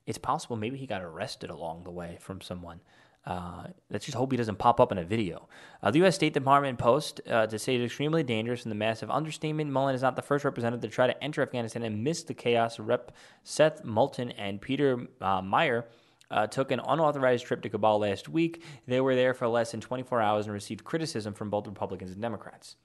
It's 0.07 0.19
possible 0.19 0.57
maybe 0.57 0.79
he 0.79 0.87
got 0.87 1.03
arrested 1.03 1.51
along 1.51 1.85
the 1.85 1.91
way 1.91 2.19
from 2.21 2.41
someone. 2.41 2.81
Uh, 3.29 3.65
let's 3.91 4.07
just 4.07 4.17
hope 4.17 4.33
he 4.33 4.39
doesn't 4.39 4.57
pop 4.57 4.81
up 4.81 4.91
in 4.91 4.97
a 4.97 5.05
video. 5.05 5.47
Uh, 5.83 5.91
the 5.91 5.99
U.S. 5.99 6.15
State 6.15 6.33
Department 6.33 6.79
post 6.79 7.21
uh, 7.29 7.47
to 7.47 7.59
say 7.59 7.77
it's 7.77 7.85
extremely 7.85 8.23
dangerous 8.23 8.63
and 8.63 8.71
the 8.71 8.77
massive 8.77 9.11
understatement. 9.11 9.71
Mullin 9.71 9.95
is 9.95 10.01
not 10.01 10.17
the 10.17 10.23
first 10.23 10.47
representative 10.47 10.81
to 10.81 10.95
try 10.95 11.07
to 11.07 11.23
enter 11.23 11.43
Afghanistan 11.43 11.83
and 11.83 12.03
miss 12.03 12.23
the 12.23 12.33
chaos. 12.33 12.79
Rep. 12.79 13.13
Seth 13.45 13.85
Moulton 13.85 14.31
and 14.31 14.59
Peter 14.63 15.07
uh, 15.21 15.43
Meijer 15.43 15.85
uh, 16.31 16.47
took 16.47 16.71
an 16.71 16.81
unauthorized 16.81 17.45
trip 17.45 17.61
to 17.61 17.69
Kabul 17.69 17.99
last 17.99 18.31
week. 18.31 18.63
They 18.87 19.03
were 19.03 19.15
there 19.15 19.35
for 19.35 19.47
less 19.47 19.73
than 19.73 19.83
24 19.83 20.23
hours 20.23 20.47
and 20.47 20.55
received 20.55 20.85
criticism 20.85 21.35
from 21.35 21.51
both 21.51 21.67
Republicans 21.67 22.13
and 22.13 22.23
Democrats. 22.23 22.77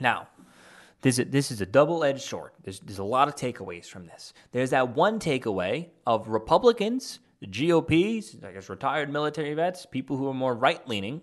Now, 0.00 0.28
this 1.00 1.18
is, 1.18 1.30
this 1.30 1.50
is 1.50 1.62
a 1.62 1.66
double 1.66 2.04
edged 2.04 2.20
sword. 2.20 2.50
There's, 2.62 2.80
there's 2.80 2.98
a 2.98 3.04
lot 3.04 3.26
of 3.26 3.36
takeaways 3.36 3.86
from 3.86 4.06
this. 4.06 4.34
There's 4.52 4.70
that 4.70 4.94
one 4.94 5.18
takeaway 5.18 5.88
of 6.06 6.28
Republicans 6.28 7.20
the 7.42 7.48
GOPs, 7.48 8.36
I 8.46 8.52
guess 8.52 8.68
retired 8.68 9.12
military 9.12 9.52
vets, 9.54 9.84
people 9.84 10.16
who 10.16 10.28
are 10.28 10.34
more 10.34 10.54
right 10.54 10.86
leaning, 10.86 11.22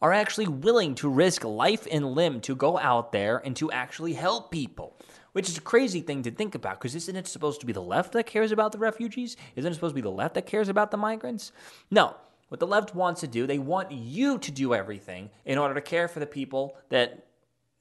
are 0.00 0.12
actually 0.12 0.48
willing 0.48 0.94
to 0.96 1.08
risk 1.08 1.44
life 1.44 1.86
and 1.90 2.14
limb 2.14 2.40
to 2.40 2.56
go 2.56 2.78
out 2.78 3.12
there 3.12 3.42
and 3.44 3.54
to 3.56 3.70
actually 3.70 4.14
help 4.14 4.50
people. 4.50 4.98
Which 5.32 5.48
is 5.48 5.58
a 5.58 5.62
crazy 5.62 6.00
thing 6.00 6.22
to 6.22 6.30
think 6.30 6.54
about 6.54 6.78
because 6.80 6.94
isn't 6.94 7.16
it 7.16 7.26
supposed 7.26 7.60
to 7.60 7.66
be 7.66 7.72
the 7.72 7.82
left 7.82 8.12
that 8.12 8.24
cares 8.24 8.52
about 8.52 8.72
the 8.72 8.78
refugees? 8.78 9.36
Isn't 9.54 9.70
it 9.70 9.74
supposed 9.74 9.92
to 9.92 9.96
be 9.96 10.00
the 10.00 10.10
left 10.10 10.34
that 10.34 10.46
cares 10.46 10.68
about 10.68 10.90
the 10.90 10.96
migrants? 10.96 11.52
No. 11.90 12.16
What 12.48 12.60
the 12.60 12.66
left 12.66 12.94
wants 12.94 13.20
to 13.20 13.26
do, 13.26 13.46
they 13.46 13.58
want 13.58 13.90
you 13.90 14.38
to 14.38 14.50
do 14.50 14.74
everything 14.74 15.28
in 15.44 15.58
order 15.58 15.74
to 15.74 15.80
care 15.80 16.08
for 16.08 16.20
the 16.20 16.26
people 16.26 16.76
that 16.88 17.26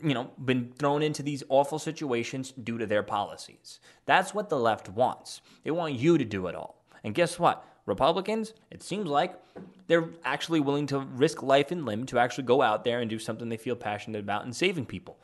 you 0.04 0.14
know, 0.14 0.32
been 0.44 0.74
thrown 0.78 1.02
into 1.02 1.24
these 1.24 1.44
awful 1.48 1.80
situations 1.80 2.52
due 2.52 2.78
to 2.78 2.86
their 2.86 3.04
policies. 3.04 3.80
That's 4.06 4.34
what 4.34 4.50
the 4.50 4.60
left 4.60 4.90
wants. 4.90 5.42
They 5.64 5.72
want 5.72 5.94
you 5.94 6.18
to 6.18 6.26
do 6.26 6.48
it 6.48 6.56
all. 6.56 6.83
And 7.04 7.14
guess 7.14 7.38
what? 7.38 7.66
Republicans, 7.86 8.54
it 8.72 8.82
seems 8.82 9.08
like 9.08 9.38
they're 9.88 10.10
actually 10.24 10.62
willing 10.62 10.88
to 10.88 11.00
risk 11.00 11.44
life 11.44 11.72
and 11.72 11.86
limb 11.86 12.06
to 12.06 12.20
actually 12.20 12.46
go 12.46 12.62
out 12.62 12.86
there 12.86 13.02
and 13.02 13.10
do 13.10 13.20
something 13.20 13.50
they 13.50 13.58
feel 13.58 13.76
passionate 13.76 14.20
about 14.20 14.46
and 14.46 14.56
saving 14.56 14.86
people. 14.86 15.18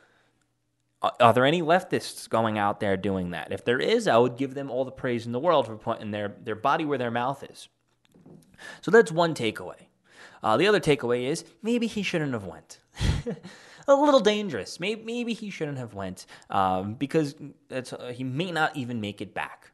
Are 1.02 1.34
there 1.34 1.46
any 1.46 1.62
leftists 1.62 2.28
going 2.28 2.58
out 2.58 2.82
there 2.82 2.98
doing 2.98 3.32
that? 3.32 3.54
If 3.54 3.64
there 3.64 3.80
is, 3.80 4.06
I 4.06 4.18
would 4.18 4.36
give 4.36 4.54
them 4.54 4.70
all 4.70 4.84
the 4.84 4.92
praise 4.92 5.26
in 5.26 5.32
the 5.32 5.40
world 5.40 5.66
for 5.66 5.78
putting 5.78 6.12
their, 6.12 6.36
their 6.44 6.56
body 6.56 6.84
where 6.84 6.98
their 6.98 7.12
mouth 7.12 7.42
is. 7.50 7.70
So 8.82 8.92
that's 8.92 9.10
one 9.10 9.34
takeaway. 9.34 9.88
Uh, 10.44 10.58
the 10.58 10.68
other 10.68 10.82
takeaway 10.82 11.28
is 11.28 11.46
maybe 11.64 11.88
he 11.88 12.04
shouldn't 12.04 12.34
have 12.34 12.44
went. 12.44 12.80
a 13.88 13.96
little 13.96 14.20
dangerous. 14.20 14.80
Maybe, 14.80 15.02
maybe 15.04 15.34
he 15.34 15.50
shouldn't 15.50 15.78
have 15.78 15.94
went 15.94 16.26
um, 16.50 16.96
because 16.96 17.36
uh, 17.72 18.12
he 18.12 18.26
may 18.26 18.52
not 18.52 18.76
even 18.76 19.00
make 19.00 19.22
it 19.22 19.34
back. 19.34 19.72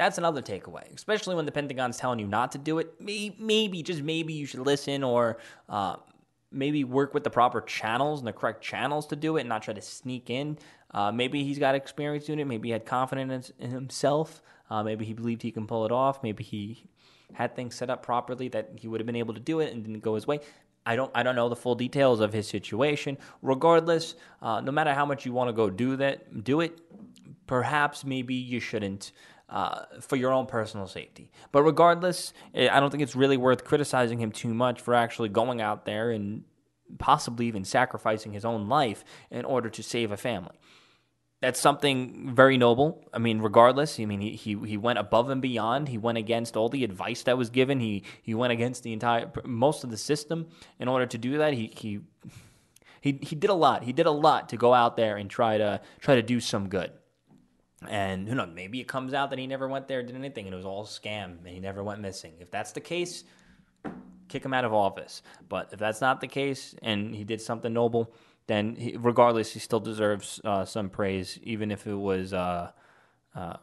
That's 0.00 0.16
another 0.16 0.40
takeaway, 0.40 0.94
especially 0.94 1.34
when 1.34 1.44
the 1.44 1.52
Pentagon's 1.52 1.98
telling 1.98 2.20
you 2.20 2.26
not 2.26 2.52
to 2.52 2.58
do 2.58 2.78
it. 2.78 2.94
Maybe, 2.98 3.82
just 3.82 4.00
maybe 4.00 4.32
you 4.32 4.46
should 4.46 4.60
listen 4.60 5.04
or 5.04 5.36
uh, 5.68 5.96
maybe 6.50 6.84
work 6.84 7.12
with 7.12 7.22
the 7.22 7.28
proper 7.28 7.60
channels 7.60 8.20
and 8.20 8.26
the 8.26 8.32
correct 8.32 8.62
channels 8.62 9.06
to 9.08 9.16
do 9.16 9.36
it 9.36 9.40
and 9.40 9.50
not 9.50 9.62
try 9.62 9.74
to 9.74 9.82
sneak 9.82 10.30
in. 10.30 10.56
Uh, 10.92 11.12
maybe 11.12 11.44
he's 11.44 11.58
got 11.58 11.74
experience 11.74 12.24
doing 12.24 12.38
it. 12.38 12.46
Maybe 12.46 12.68
he 12.68 12.72
had 12.72 12.86
confidence 12.86 13.52
in 13.58 13.72
himself. 13.72 14.40
Uh, 14.70 14.82
maybe 14.82 15.04
he 15.04 15.12
believed 15.12 15.42
he 15.42 15.50
can 15.50 15.66
pull 15.66 15.84
it 15.84 15.92
off. 15.92 16.22
Maybe 16.22 16.44
he 16.44 16.82
had 17.34 17.54
things 17.54 17.74
set 17.74 17.90
up 17.90 18.02
properly 18.02 18.48
that 18.48 18.70
he 18.76 18.88
would 18.88 19.00
have 19.00 19.06
been 19.06 19.16
able 19.16 19.34
to 19.34 19.40
do 19.40 19.60
it 19.60 19.70
and 19.74 19.84
didn't 19.84 20.00
go 20.00 20.14
his 20.14 20.26
way. 20.26 20.40
I 20.86 20.96
don't 20.96 21.10
I 21.14 21.22
don't 21.22 21.36
know 21.36 21.50
the 21.50 21.56
full 21.56 21.74
details 21.74 22.20
of 22.20 22.32
his 22.32 22.48
situation. 22.48 23.18
Regardless, 23.42 24.14
uh, 24.40 24.62
no 24.62 24.72
matter 24.72 24.94
how 24.94 25.04
much 25.04 25.26
you 25.26 25.34
want 25.34 25.48
to 25.48 25.52
go 25.52 25.68
do 25.68 25.96
that, 25.96 26.42
do 26.42 26.62
it. 26.62 26.80
Perhaps 27.46 28.04
maybe 28.04 28.34
you 28.34 28.60
shouldn't 28.60 29.12
uh, 29.50 29.84
for 30.00 30.16
your 30.16 30.32
own 30.32 30.46
personal 30.46 30.86
safety. 30.86 31.30
But 31.52 31.64
regardless, 31.64 32.32
eh, 32.54 32.68
I 32.70 32.80
don't 32.80 32.90
think 32.90 33.02
it's 33.02 33.16
really 33.16 33.36
worth 33.36 33.64
criticizing 33.64 34.20
him 34.20 34.30
too 34.32 34.54
much 34.54 34.80
for 34.80 34.94
actually 34.94 35.28
going 35.28 35.60
out 35.60 35.84
there 35.84 36.10
and 36.10 36.44
possibly 36.98 37.46
even 37.46 37.64
sacrificing 37.64 38.32
his 38.32 38.44
own 38.44 38.68
life 38.68 39.04
in 39.30 39.44
order 39.44 39.68
to 39.68 39.82
save 39.82 40.12
a 40.12 40.16
family. 40.16 40.58
That's 41.40 41.58
something 41.58 42.34
very 42.34 42.58
noble. 42.58 43.08
I 43.14 43.18
mean, 43.18 43.40
regardless, 43.40 43.98
I 43.98 44.04
mean, 44.04 44.20
he, 44.20 44.32
he, 44.32 44.58
he 44.66 44.76
went 44.76 44.98
above 44.98 45.30
and 45.30 45.40
beyond. 45.40 45.88
He 45.88 45.96
went 45.96 46.18
against 46.18 46.54
all 46.54 46.68
the 46.68 46.84
advice 46.84 47.22
that 47.22 47.38
was 47.38 47.48
given. 47.48 47.80
He 47.80 48.04
he 48.22 48.34
went 48.34 48.52
against 48.52 48.82
the 48.82 48.92
entire 48.92 49.30
most 49.44 49.82
of 49.82 49.90
the 49.90 49.96
system 49.96 50.48
in 50.78 50.86
order 50.86 51.06
to 51.06 51.16
do 51.16 51.38
that. 51.38 51.54
He 51.54 51.72
he 51.74 52.00
he 53.00 53.18
he 53.22 53.34
did 53.34 53.48
a 53.48 53.54
lot. 53.54 53.84
He 53.84 53.94
did 53.94 54.04
a 54.04 54.10
lot 54.10 54.50
to 54.50 54.58
go 54.58 54.74
out 54.74 54.96
there 54.96 55.16
and 55.16 55.30
try 55.30 55.56
to 55.56 55.80
try 56.00 56.14
to 56.16 56.22
do 56.22 56.40
some 56.40 56.68
good. 56.68 56.92
And 57.88 58.28
who 58.28 58.34
knows? 58.34 58.50
Maybe 58.54 58.80
it 58.80 58.88
comes 58.88 59.14
out 59.14 59.30
that 59.30 59.38
he 59.38 59.46
never 59.46 59.66
went 59.66 59.88
there, 59.88 60.02
did 60.02 60.14
anything, 60.14 60.46
and 60.46 60.54
it 60.54 60.56
was 60.56 60.66
all 60.66 60.84
scam, 60.84 61.38
and 61.38 61.48
he 61.48 61.60
never 61.60 61.82
went 61.82 62.00
missing. 62.00 62.34
If 62.38 62.50
that's 62.50 62.72
the 62.72 62.80
case, 62.80 63.24
kick 64.28 64.44
him 64.44 64.52
out 64.52 64.64
of 64.64 64.74
office. 64.74 65.22
But 65.48 65.70
if 65.72 65.78
that's 65.78 66.00
not 66.00 66.20
the 66.20 66.26
case, 66.26 66.74
and 66.82 67.14
he 67.14 67.24
did 67.24 67.40
something 67.40 67.72
noble, 67.72 68.12
then 68.46 68.76
he, 68.76 68.96
regardless, 68.98 69.52
he 69.52 69.60
still 69.60 69.80
deserves 69.80 70.40
uh, 70.44 70.64
some 70.64 70.90
praise, 70.90 71.38
even 71.42 71.70
if 71.70 71.86
it 71.86 71.94
was, 71.94 72.32
uh, 72.34 72.70
uh, 73.34 73.56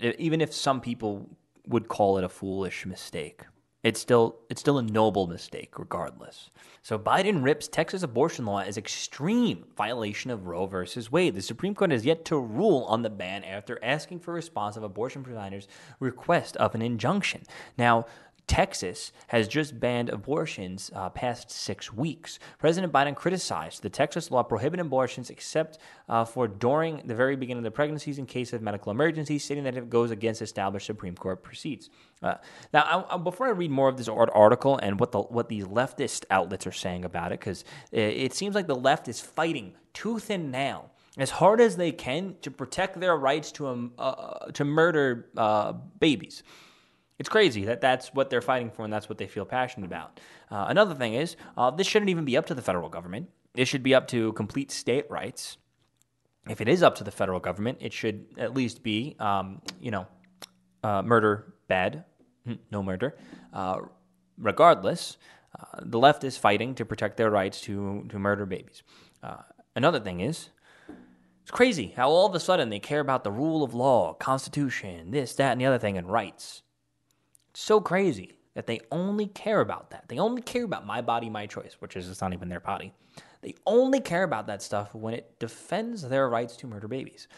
even 0.00 0.40
if 0.40 0.52
some 0.52 0.80
people 0.80 1.28
would 1.66 1.88
call 1.88 2.18
it 2.18 2.24
a 2.24 2.28
foolish 2.28 2.84
mistake. 2.84 3.42
It's 3.86 4.00
still 4.00 4.40
it's 4.50 4.60
still 4.60 4.78
a 4.78 4.82
noble 4.82 5.28
mistake, 5.28 5.78
regardless. 5.78 6.50
So 6.82 6.98
Biden 6.98 7.44
rips 7.44 7.68
Texas 7.68 8.02
abortion 8.02 8.44
law 8.44 8.58
as 8.58 8.76
extreme 8.76 9.64
violation 9.76 10.32
of 10.32 10.48
Roe 10.48 10.66
versus 10.66 11.12
Wade. 11.12 11.36
The 11.36 11.40
Supreme 11.40 11.72
Court 11.72 11.92
has 11.92 12.04
yet 12.04 12.24
to 12.24 12.36
rule 12.36 12.82
on 12.88 13.02
the 13.02 13.10
ban 13.10 13.44
after 13.44 13.78
asking 13.84 14.18
for 14.18 14.34
response 14.34 14.76
of 14.76 14.82
abortion 14.82 15.22
providers' 15.22 15.68
request 16.00 16.56
of 16.56 16.74
an 16.74 16.82
injunction. 16.82 17.44
Now, 17.78 18.06
Texas 18.46 19.12
has 19.28 19.48
just 19.48 19.80
banned 19.80 20.08
abortions 20.08 20.90
uh, 20.94 21.10
past 21.10 21.50
six 21.50 21.92
weeks. 21.92 22.38
President 22.58 22.92
Biden 22.92 23.14
criticized 23.14 23.82
the 23.82 23.90
Texas 23.90 24.30
law 24.30 24.42
prohibiting 24.42 24.86
abortions 24.86 25.30
except 25.30 25.78
uh, 26.08 26.24
for 26.24 26.46
during 26.46 27.02
the 27.06 27.14
very 27.14 27.34
beginning 27.34 27.58
of 27.58 27.64
the 27.64 27.70
pregnancies 27.72 28.18
in 28.18 28.26
case 28.26 28.52
of 28.52 28.62
medical 28.62 28.92
emergency, 28.92 29.38
stating 29.38 29.64
that 29.64 29.76
it 29.76 29.90
goes 29.90 30.12
against 30.12 30.42
established 30.42 30.86
Supreme 30.86 31.16
Court 31.16 31.42
proceeds. 31.42 31.90
Uh, 32.22 32.34
now, 32.72 32.82
I, 32.82 33.14
I, 33.14 33.18
before 33.18 33.48
I 33.48 33.50
read 33.50 33.70
more 33.70 33.88
of 33.88 33.96
this 33.96 34.08
article 34.08 34.78
and 34.78 35.00
what 35.00 35.10
the 35.10 35.20
what 35.20 35.48
these 35.48 35.64
leftist 35.64 36.24
outlets 36.30 36.66
are 36.66 36.72
saying 36.72 37.04
about 37.04 37.32
it, 37.32 37.40
because 37.40 37.64
it, 37.90 38.00
it 38.00 38.34
seems 38.34 38.54
like 38.54 38.68
the 38.68 38.76
left 38.76 39.08
is 39.08 39.20
fighting 39.20 39.74
tooth 39.92 40.30
and 40.30 40.52
nail 40.52 40.92
as 41.18 41.30
hard 41.30 41.60
as 41.60 41.76
they 41.76 41.92
can 41.92 42.36
to 42.42 42.50
protect 42.50 43.00
their 43.00 43.16
rights 43.16 43.50
to 43.52 43.66
um, 43.66 43.92
uh, 43.98 44.50
to 44.52 44.64
murder 44.64 45.30
uh, 45.36 45.72
babies. 45.98 46.42
It's 47.18 47.28
crazy 47.28 47.64
that 47.64 47.80
that's 47.80 48.12
what 48.12 48.28
they're 48.28 48.42
fighting 48.42 48.70
for 48.70 48.84
and 48.84 48.92
that's 48.92 49.08
what 49.08 49.18
they 49.18 49.26
feel 49.26 49.46
passionate 49.46 49.86
about. 49.86 50.20
Uh, 50.50 50.66
another 50.68 50.94
thing 50.94 51.14
is, 51.14 51.36
uh, 51.56 51.70
this 51.70 51.86
shouldn't 51.86 52.10
even 52.10 52.24
be 52.24 52.36
up 52.36 52.46
to 52.46 52.54
the 52.54 52.62
federal 52.62 52.88
government. 52.88 53.30
It 53.54 53.66
should 53.66 53.82
be 53.82 53.94
up 53.94 54.06
to 54.08 54.32
complete 54.34 54.70
state 54.70 55.10
rights. 55.10 55.56
If 56.48 56.60
it 56.60 56.68
is 56.68 56.82
up 56.82 56.96
to 56.96 57.04
the 57.04 57.10
federal 57.10 57.40
government, 57.40 57.78
it 57.80 57.92
should 57.92 58.26
at 58.36 58.54
least 58.54 58.82
be, 58.82 59.16
um, 59.18 59.62
you 59.80 59.90
know, 59.90 60.06
uh, 60.82 61.02
murder 61.02 61.54
bad, 61.68 62.04
hmm, 62.44 62.54
no 62.70 62.82
murder. 62.82 63.16
Uh, 63.52 63.78
regardless, 64.38 65.16
uh, 65.58 65.80
the 65.82 65.98
left 65.98 66.22
is 66.22 66.36
fighting 66.36 66.74
to 66.74 66.84
protect 66.84 67.16
their 67.16 67.30
rights 67.30 67.62
to, 67.62 68.04
to 68.10 68.18
murder 68.18 68.44
babies. 68.44 68.82
Uh, 69.22 69.38
another 69.74 69.98
thing 69.98 70.20
is, 70.20 70.50
it's 71.42 71.50
crazy 71.50 71.94
how 71.96 72.10
all 72.10 72.26
of 72.26 72.34
a 72.34 72.40
sudden 72.40 72.68
they 72.68 72.78
care 72.78 73.00
about 73.00 73.24
the 73.24 73.32
rule 73.32 73.62
of 73.62 73.72
law, 73.72 74.12
constitution, 74.12 75.12
this, 75.12 75.34
that, 75.36 75.52
and 75.52 75.60
the 75.60 75.66
other 75.66 75.78
thing, 75.78 75.96
and 75.96 76.10
rights 76.10 76.62
so 77.56 77.80
crazy 77.80 78.38
that 78.54 78.66
they 78.66 78.80
only 78.90 79.26
care 79.26 79.60
about 79.60 79.90
that. 79.90 80.08
They 80.08 80.18
only 80.18 80.42
care 80.42 80.64
about 80.64 80.86
my 80.86 81.00
body, 81.00 81.30
my 81.30 81.46
choice, 81.46 81.76
which 81.78 81.96
is 81.96 82.08
it's 82.08 82.20
not 82.20 82.32
even 82.32 82.48
their 82.48 82.60
body. 82.60 82.92
They 83.42 83.54
only 83.66 84.00
care 84.00 84.24
about 84.24 84.46
that 84.48 84.62
stuff 84.62 84.94
when 84.94 85.14
it 85.14 85.38
defends 85.38 86.02
their 86.02 86.28
rights 86.28 86.56
to 86.58 86.66
murder 86.66 86.88
babies. 86.88 87.28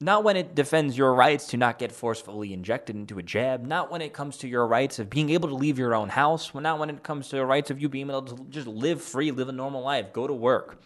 Not 0.00 0.22
when 0.22 0.36
it 0.36 0.54
defends 0.54 0.96
your 0.96 1.12
rights 1.12 1.48
to 1.48 1.56
not 1.56 1.78
get 1.78 1.90
forcefully 1.90 2.52
injected 2.52 2.94
into 2.94 3.18
a 3.18 3.22
jab. 3.22 3.66
Not 3.66 3.90
when 3.90 4.00
it 4.00 4.12
comes 4.12 4.36
to 4.38 4.48
your 4.48 4.66
rights 4.66 5.00
of 5.00 5.10
being 5.10 5.30
able 5.30 5.48
to 5.48 5.56
leave 5.56 5.78
your 5.78 5.94
own 5.94 6.08
house. 6.08 6.54
Not 6.54 6.78
when 6.78 6.90
it 6.90 7.02
comes 7.02 7.28
to 7.28 7.36
the 7.36 7.46
rights 7.46 7.70
of 7.70 7.80
you 7.80 7.88
being 7.88 8.08
able 8.08 8.22
to 8.22 8.46
just 8.50 8.68
live 8.68 9.02
free, 9.02 9.32
live 9.32 9.48
a 9.48 9.52
normal 9.52 9.82
life, 9.82 10.12
go 10.12 10.28
to 10.28 10.34
work. 10.34 10.80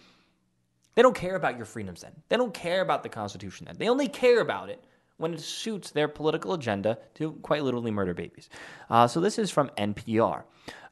They 0.94 1.02
don't 1.02 1.16
care 1.16 1.36
about 1.36 1.56
your 1.56 1.66
freedoms 1.66 2.00
then. 2.00 2.12
They 2.30 2.36
don't 2.36 2.54
care 2.54 2.80
about 2.80 3.02
the 3.02 3.10
Constitution 3.10 3.66
then. 3.66 3.76
They 3.78 3.88
only 3.88 4.08
care 4.08 4.40
about 4.40 4.70
it 4.70 4.82
when 5.22 5.32
it 5.32 5.40
suits 5.40 5.90
their 5.90 6.08
political 6.08 6.52
agenda 6.52 6.98
to 7.14 7.32
quite 7.42 7.62
literally 7.62 7.90
murder 7.90 8.12
babies. 8.12 8.50
Uh, 8.90 9.06
so, 9.06 9.20
this 9.20 9.38
is 9.38 9.50
from 9.50 9.70
NPR. 9.78 10.42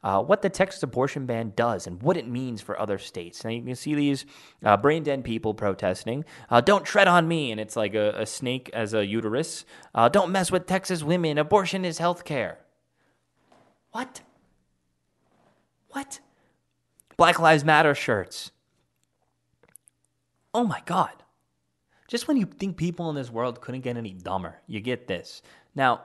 Uh, 0.03 0.21
what 0.21 0.41
the 0.41 0.49
Texas 0.49 0.81
abortion 0.81 1.27
ban 1.27 1.53
does 1.55 1.85
and 1.85 2.01
what 2.01 2.17
it 2.17 2.27
means 2.27 2.59
for 2.59 2.79
other 2.79 2.97
states. 2.97 3.43
Now, 3.43 3.51
you 3.51 3.61
can 3.61 3.75
see 3.75 3.93
these 3.93 4.25
uh, 4.63 4.75
brain 4.75 5.03
dead 5.03 5.23
people 5.23 5.53
protesting. 5.53 6.25
Uh, 6.49 6.59
don't 6.59 6.83
tread 6.83 7.07
on 7.07 7.27
me. 7.27 7.51
And 7.51 7.61
it's 7.61 7.75
like 7.75 7.93
a, 7.93 8.15
a 8.17 8.25
snake 8.25 8.71
as 8.73 8.95
a 8.95 9.05
uterus. 9.05 9.63
Uh, 9.93 10.09
don't 10.09 10.31
mess 10.31 10.51
with 10.51 10.65
Texas 10.65 11.03
women. 11.03 11.37
Abortion 11.37 11.85
is 11.85 11.99
health 11.99 12.25
care. 12.25 12.57
What? 13.91 14.21
What? 15.89 16.19
Black 17.15 17.39
Lives 17.39 17.63
Matter 17.63 17.93
shirts. 17.93 18.51
Oh 20.53 20.63
my 20.63 20.81
God. 20.85 21.20
Just 22.11 22.27
when 22.27 22.35
you 22.35 22.45
think 22.45 22.75
people 22.75 23.09
in 23.09 23.15
this 23.15 23.31
world 23.31 23.61
couldn't 23.61 23.81
get 23.81 23.95
any 23.95 24.11
dumber, 24.11 24.57
you 24.67 24.81
get 24.81 25.07
this. 25.07 25.41
Now, 25.73 26.01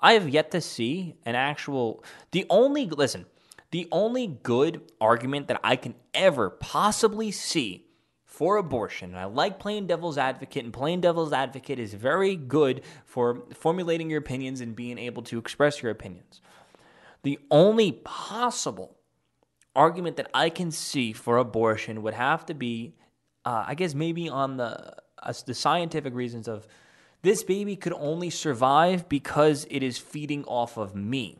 I 0.00 0.14
have 0.14 0.30
yet 0.30 0.50
to 0.52 0.62
see 0.62 1.14
an 1.26 1.34
actual. 1.34 2.02
The 2.30 2.46
only. 2.48 2.86
Listen, 2.86 3.26
the 3.70 3.86
only 3.92 4.28
good 4.28 4.80
argument 4.98 5.48
that 5.48 5.60
I 5.62 5.76
can 5.76 5.94
ever 6.14 6.48
possibly 6.48 7.30
see 7.32 7.84
for 8.24 8.56
abortion, 8.56 9.10
and 9.10 9.18
I 9.18 9.26
like 9.26 9.58
playing 9.58 9.88
devil's 9.88 10.16
advocate, 10.16 10.64
and 10.64 10.72
playing 10.72 11.02
devil's 11.02 11.34
advocate 11.34 11.78
is 11.78 11.92
very 11.92 12.34
good 12.34 12.80
for 13.04 13.42
formulating 13.52 14.08
your 14.08 14.20
opinions 14.20 14.62
and 14.62 14.74
being 14.74 14.96
able 14.96 15.22
to 15.24 15.38
express 15.38 15.82
your 15.82 15.92
opinions. 15.92 16.40
The 17.24 17.38
only 17.50 17.92
possible 17.92 18.96
argument 19.74 20.16
that 20.16 20.30
I 20.32 20.48
can 20.48 20.70
see 20.70 21.12
for 21.12 21.36
abortion 21.36 22.00
would 22.02 22.14
have 22.14 22.46
to 22.46 22.54
be, 22.54 22.94
uh, 23.44 23.64
I 23.66 23.74
guess, 23.74 23.94
maybe 23.94 24.30
on 24.30 24.56
the 24.56 24.96
uh, 25.26 25.32
the 25.44 25.54
scientific 25.54 26.14
reasons 26.14 26.48
of 26.48 26.66
this 27.22 27.42
baby 27.42 27.76
could 27.76 27.92
only 27.94 28.30
survive 28.30 29.08
because 29.08 29.66
it 29.70 29.82
is 29.82 29.98
feeding 29.98 30.44
off 30.44 30.76
of 30.76 30.94
me. 30.94 31.38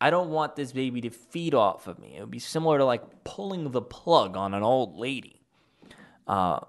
I 0.00 0.10
don't 0.10 0.30
want 0.30 0.56
this 0.56 0.72
baby 0.72 1.00
to 1.02 1.10
feed 1.10 1.54
off 1.54 1.86
of 1.86 1.98
me. 1.98 2.16
It 2.16 2.20
would 2.20 2.30
be 2.30 2.38
similar 2.38 2.78
to 2.78 2.84
like 2.84 3.24
pulling 3.24 3.70
the 3.70 3.82
plug 3.82 4.36
on 4.36 4.54
an 4.54 4.62
old 4.62 4.96
lady. 4.96 5.40
Uh, 6.26 6.60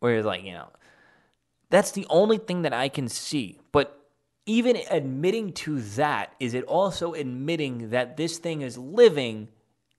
where 0.00 0.16
it's 0.16 0.26
like, 0.26 0.44
you 0.44 0.52
know, 0.52 0.68
that's 1.70 1.92
the 1.92 2.06
only 2.10 2.38
thing 2.38 2.62
that 2.62 2.72
I 2.72 2.88
can 2.88 3.08
see. 3.08 3.58
But 3.72 3.98
even 4.44 4.78
admitting 4.90 5.52
to 5.54 5.80
that, 5.80 6.34
is 6.38 6.54
it 6.54 6.64
also 6.64 7.14
admitting 7.14 7.90
that 7.90 8.16
this 8.16 8.38
thing 8.38 8.62
is 8.62 8.76
living 8.76 9.48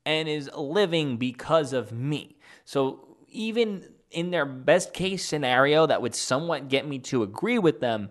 and 0.05 0.29
is 0.29 0.49
living 0.55 1.17
because 1.17 1.73
of 1.73 1.91
me? 1.91 2.37
So 2.65 3.17
even 3.29 3.83
in 4.11 4.31
their 4.31 4.45
best 4.45 4.93
case 4.93 5.25
scenario 5.25 5.85
that 5.85 6.01
would 6.01 6.15
somewhat 6.15 6.69
get 6.69 6.87
me 6.87 6.99
to 6.99 7.23
agree 7.23 7.59
with 7.59 7.79
them, 7.79 8.09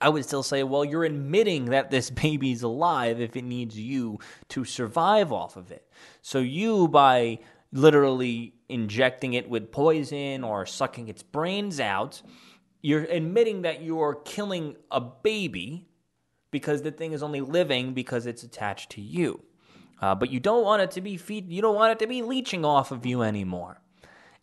I 0.00 0.08
would 0.08 0.24
still 0.24 0.42
say, 0.42 0.62
well, 0.62 0.84
you're 0.84 1.04
admitting 1.04 1.66
that 1.66 1.90
this 1.90 2.10
baby's 2.24 2.62
alive 2.62 3.20
if 3.20 3.36
it 3.36 3.42
needs 3.44 3.78
you 3.78 4.18
to 4.48 4.64
survive 4.64 5.32
off 5.32 5.56
of 5.56 5.70
it. 5.70 5.88
So 6.22 6.38
you, 6.38 6.88
by 6.88 7.38
literally 7.72 8.54
injecting 8.68 9.34
it 9.34 9.48
with 9.48 9.72
poison 9.72 10.44
or 10.44 10.66
sucking 10.66 11.08
its 11.08 11.22
brains 11.22 11.80
out, 11.80 12.22
you're 12.80 13.04
admitting 13.04 13.62
that 13.62 13.82
you're 13.82 14.16
killing 14.24 14.76
a 14.90 15.00
baby 15.00 15.86
because 16.50 16.82
the 16.82 16.90
thing 16.90 17.12
is 17.12 17.22
only 17.22 17.40
living 17.40 17.94
because 17.94 18.26
it's 18.26 18.42
attached 18.42 18.90
to 18.90 19.00
you. 19.00 19.42
Uh, 20.00 20.14
but 20.14 20.30
you 20.30 20.40
don't 20.40 20.64
want 20.64 20.82
it 20.82 20.90
to 20.92 21.00
be 21.00 21.16
feed, 21.16 21.50
you 21.50 21.62
don't 21.62 21.76
want 21.76 21.92
it 21.92 21.98
to 22.00 22.08
be 22.08 22.22
leeching 22.22 22.64
off 22.64 22.90
of 22.90 23.06
you 23.06 23.22
anymore. 23.22 23.81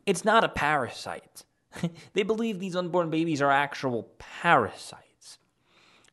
It's 0.09 0.25
not 0.25 0.43
a 0.43 0.49
parasite. 0.49 1.43
they 2.13 2.23
believe 2.23 2.59
these 2.59 2.75
unborn 2.75 3.11
babies 3.11 3.43
are 3.43 3.51
actual 3.51 4.09
parasites. 4.17 5.37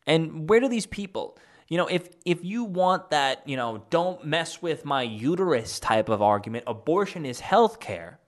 And 0.05 0.47
where 0.47 0.59
do 0.59 0.67
these 0.67 0.85
people, 0.85 1.35
you 1.67 1.77
know, 1.77 1.87
if 1.87 2.07
if 2.23 2.45
you 2.45 2.63
want 2.63 3.09
that, 3.09 3.41
you 3.49 3.57
know, 3.57 3.85
don't 3.89 4.23
mess 4.23 4.61
with 4.61 4.85
my 4.85 5.01
uterus 5.01 5.79
type 5.79 6.09
of 6.09 6.21
argument, 6.21 6.65
abortion 6.67 7.25
is 7.25 7.39
health 7.39 7.79
care, 7.79 8.19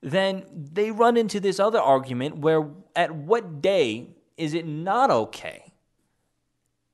then 0.00 0.44
they 0.50 0.90
run 0.90 1.18
into 1.18 1.40
this 1.40 1.60
other 1.60 1.78
argument 1.78 2.38
where 2.38 2.66
at 2.96 3.14
what 3.14 3.60
day 3.60 4.16
is 4.38 4.54
it 4.54 4.66
not 4.66 5.10
okay? 5.10 5.74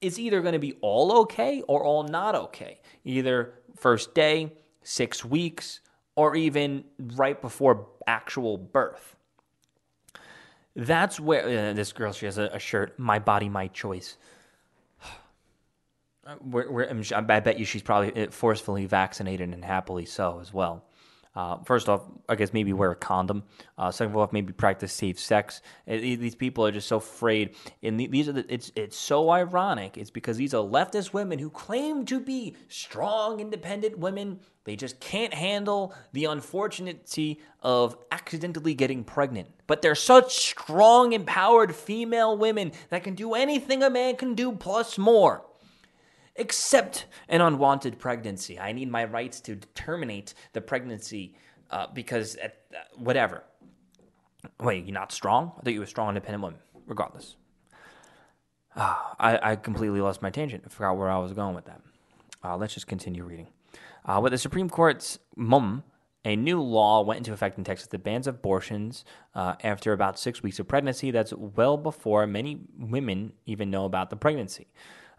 It's 0.01 0.19
either 0.19 0.41
going 0.41 0.55
to 0.55 0.59
be 0.59 0.73
all 0.81 1.21
okay 1.21 1.63
or 1.69 1.85
all 1.85 2.03
not 2.03 2.35
okay. 2.35 2.81
Either 3.05 3.55
first 3.77 4.13
day, 4.13 4.55
six 4.83 5.25
weeks, 5.25 5.79
or 6.17 6.37
even 6.37 6.85
right 6.99 7.41
before 7.41 7.87
actual 8.07 8.59
birth. 8.59 9.17
That's 10.75 11.21
where 11.21 11.71
uh, 11.71 11.73
this 11.75 11.93
girl, 11.93 12.13
she 12.13 12.27
has 12.27 12.39
a, 12.39 12.45
a 12.53 12.59
shirt, 12.59 12.99
My 12.99 13.19
Body, 13.19 13.49
My 13.49 13.69
Choice. 13.69 14.17
We're, 16.41 16.71
we're, 16.71 17.03
I 17.15 17.21
bet 17.21 17.59
you 17.59 17.65
she's 17.65 17.83
probably 17.83 18.27
uh, 18.27 18.31
forcefully 18.31 18.87
vaccinated 18.87 19.53
and 19.53 19.65
happily 19.65 20.07
so 20.07 20.39
as 20.41 20.55
well. 20.55 20.85
Uh, 21.35 21.59
first 21.65 21.89
off, 21.89 22.03
I 22.29 22.35
guess 22.35 22.53
maybe 22.53 22.73
wear 22.73 22.91
a 22.91 22.97
condom. 22.97 23.45
Uh, 23.79 23.91
second 23.91 24.15
off, 24.17 24.33
maybe 24.33 24.53
practice 24.53 24.93
safe 24.93 25.19
sex. 25.19 25.63
Uh, 25.89 25.97
These 25.97 26.35
people 26.35 26.67
are 26.67 26.73
just 26.73 26.89
so 26.89 26.97
afraid. 26.97 27.55
And 27.83 27.99
these 27.99 28.29
are 28.29 28.33
the, 28.33 28.53
it's 28.53 28.71
it's 28.77 28.97
so 28.97 29.31
ironic. 29.31 29.97
It's 29.97 30.11
because 30.11 30.37
these 30.37 30.53
are 30.53 30.63
leftist 30.63 31.13
women 31.13 31.39
who 31.39 31.49
claim 31.49 32.05
to 32.07 32.21
be 32.21 32.57
strong, 32.69 33.41
independent 33.41 33.99
women. 33.99 34.41
They 34.65 34.77
just 34.77 35.01
can't 35.01 35.35
handle 35.35 35.95
the 36.13 36.27
unfortunity 36.27 37.41
of 37.63 37.97
accidentally 38.13 38.75
getting 38.75 39.03
pregnant. 39.03 39.49
But 39.67 39.83
they're 39.83 39.95
such 39.95 40.37
strong, 40.51 41.13
empowered 41.13 41.75
female 41.75 42.37
women 42.37 42.73
that 42.91 43.03
can 43.03 43.15
do 43.15 43.35
anything 43.35 43.83
a 43.83 43.91
man 43.91 44.17
can 44.17 44.35
do 44.35 44.53
plus 44.53 44.99
more 44.99 45.45
except 46.37 47.07
an 47.29 47.41
unwanted 47.41 47.99
pregnancy. 47.99 48.59
I 48.59 48.73
need 48.73 48.91
my 48.91 49.05
rights 49.05 49.41
to 49.43 49.57
terminate 49.75 50.35
the 50.53 50.61
pregnancy 50.61 51.37
uh, 51.71 51.87
because 51.93 52.37
at, 52.37 52.59
uh, 52.75 52.79
whatever. 52.97 53.45
Wait, 54.61 54.85
you're 54.85 54.95
not 54.95 55.13
strong? 55.13 55.53
I 55.59 55.63
thought 55.63 55.73
you 55.73 55.81
were 55.81 55.85
a 55.85 55.89
strong, 55.89 56.09
independent 56.09 56.43
woman. 56.43 56.61
Regardless, 56.87 57.37
Ah, 58.75 59.15
I, 59.19 59.53
I 59.53 59.57
completely 59.57 60.01
lost 60.01 60.23
my 60.23 60.31
tangent. 60.31 60.65
I 60.67 60.69
forgot 60.69 60.97
where 60.97 61.11
I 61.11 61.19
was 61.19 61.33
going 61.33 61.55
with 61.55 61.67
that. 61.67 61.81
Uh, 62.43 62.57
let's 62.57 62.75
just 62.75 62.87
continue 62.87 63.23
reading. 63.23 63.49
Uh, 64.05 64.19
with 64.23 64.33
the 64.33 64.39
Supreme 64.39 64.69
Court's 64.69 65.19
mum, 65.37 65.85
a 66.25 66.37
new 66.37 66.61
law 66.61 67.03
went 67.03 67.19
into 67.19 67.33
effect 67.33 67.59
in 67.59 67.65
Texas 67.65 67.89
that 67.89 68.03
bans 68.03 68.27
abortions 68.27 69.05
uh, 69.35 69.55
after 69.63 69.93
about 69.93 70.19
six 70.19 70.43
weeks 70.43 70.59
of 70.59 70.69
pregnancy. 70.69 71.11
That's 71.11 71.33
well 71.35 71.77
before 71.77 72.27
many 72.27 72.61
women 72.79 73.33
even 73.45 73.71
know 73.71 73.85
about 73.85 74.11
the 74.11 74.17
pregnancy. 74.17 74.69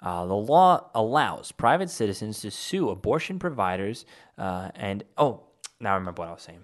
Uh, 0.04 0.26
the 0.26 0.36
law 0.36 0.90
allows 0.94 1.54
private 1.54 1.90
citizens 1.90 2.42
to 2.42 2.52
sue 2.52 2.90
abortion 2.90 3.40
providers 3.40 4.06
uh, 4.38 4.70
and, 4.76 5.04
oh, 5.18 5.44
now 5.80 5.94
I 5.94 5.96
remember 5.96 6.22
what 6.22 6.30
I 6.30 6.34
was 6.34 6.42
saying. 6.42 6.60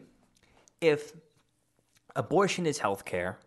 If 0.82 1.14
abortion 2.16 2.66
is 2.66 2.80
health 2.80 3.06
care, 3.06 3.40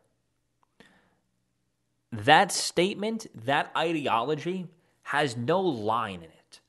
that 2.10 2.52
statement, 2.52 3.26
that 3.46 3.70
ideology 3.76 4.66
has 5.04 5.36
no 5.36 5.60
line 5.60 6.18
in 6.18 6.24
it. 6.24 6.60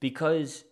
Because 0.00 0.64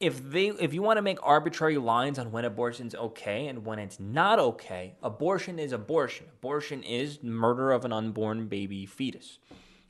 if 0.00 0.30
they 0.30 0.48
if 0.48 0.74
you 0.74 0.82
want 0.82 0.98
to 0.98 1.02
make 1.02 1.18
arbitrary 1.22 1.78
lines 1.78 2.18
on 2.18 2.32
when 2.32 2.44
abortion's 2.44 2.94
okay 2.94 3.46
and 3.46 3.64
when 3.64 3.78
it's 3.78 4.00
not 4.00 4.38
okay, 4.38 4.94
abortion 5.02 5.58
is 5.58 5.72
abortion. 5.72 6.26
Abortion 6.38 6.82
is 6.82 7.22
murder 7.22 7.70
of 7.70 7.84
an 7.84 7.92
unborn 7.92 8.48
baby 8.48 8.86
fetus. 8.86 9.38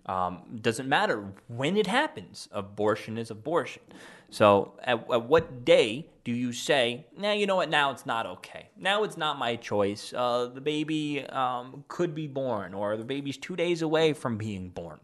Um, 0.07 0.59
doesn't 0.61 0.88
matter 0.88 1.33
when 1.49 1.77
it 1.77 1.87
happens. 1.87 2.49
Abortion 2.53 3.17
is 3.17 3.31
abortion. 3.31 3.83
So, 4.31 4.75
at, 4.83 5.11
at 5.11 5.25
what 5.27 5.64
day 5.64 6.09
do 6.25 6.33
you 6.33 6.53
say, 6.53 7.07
"Now 7.17 7.33
you 7.33 7.47
know 7.47 7.57
what? 7.57 7.71
Now 7.71 7.90
it's 7.90 8.05
not 8.05 8.27
okay. 8.27 8.69
Now 8.77 9.05
it's 9.05 9.17
not 9.17 9.38
my 9.38 9.57
choice. 9.57 10.12
Uh, 10.12 10.47
the 10.53 10.61
baby 10.61 11.25
um, 11.27 11.85
could 11.88 12.14
be 12.14 12.27
born, 12.27 12.75
or 12.75 12.97
the 12.97 13.05
baby's 13.05 13.37
two 13.37 13.57
days 13.57 13.81
away 13.81 14.12
from 14.12 14.37
being 14.37 14.71
born." 14.71 15.01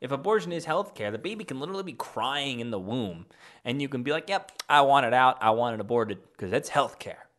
If 0.00 0.12
abortion 0.12 0.50
is 0.50 0.64
healthcare, 0.64 1.12
the 1.12 1.18
baby 1.18 1.44
can 1.44 1.60
literally 1.60 1.82
be 1.82 1.92
crying 1.92 2.60
in 2.60 2.70
the 2.70 2.78
womb, 2.78 3.26
and 3.64 3.82
you 3.82 3.88
can 3.88 4.02
be 4.02 4.12
like, 4.12 4.28
"Yep, 4.28 4.52
I 4.68 4.80
want 4.80 5.06
it 5.06 5.14
out. 5.14 5.38
I 5.42 5.50
want 5.50 5.74
it 5.74 5.80
aborted 5.80 6.18
because 6.32 6.52
it's 6.52 6.70
healthcare." 6.70 7.29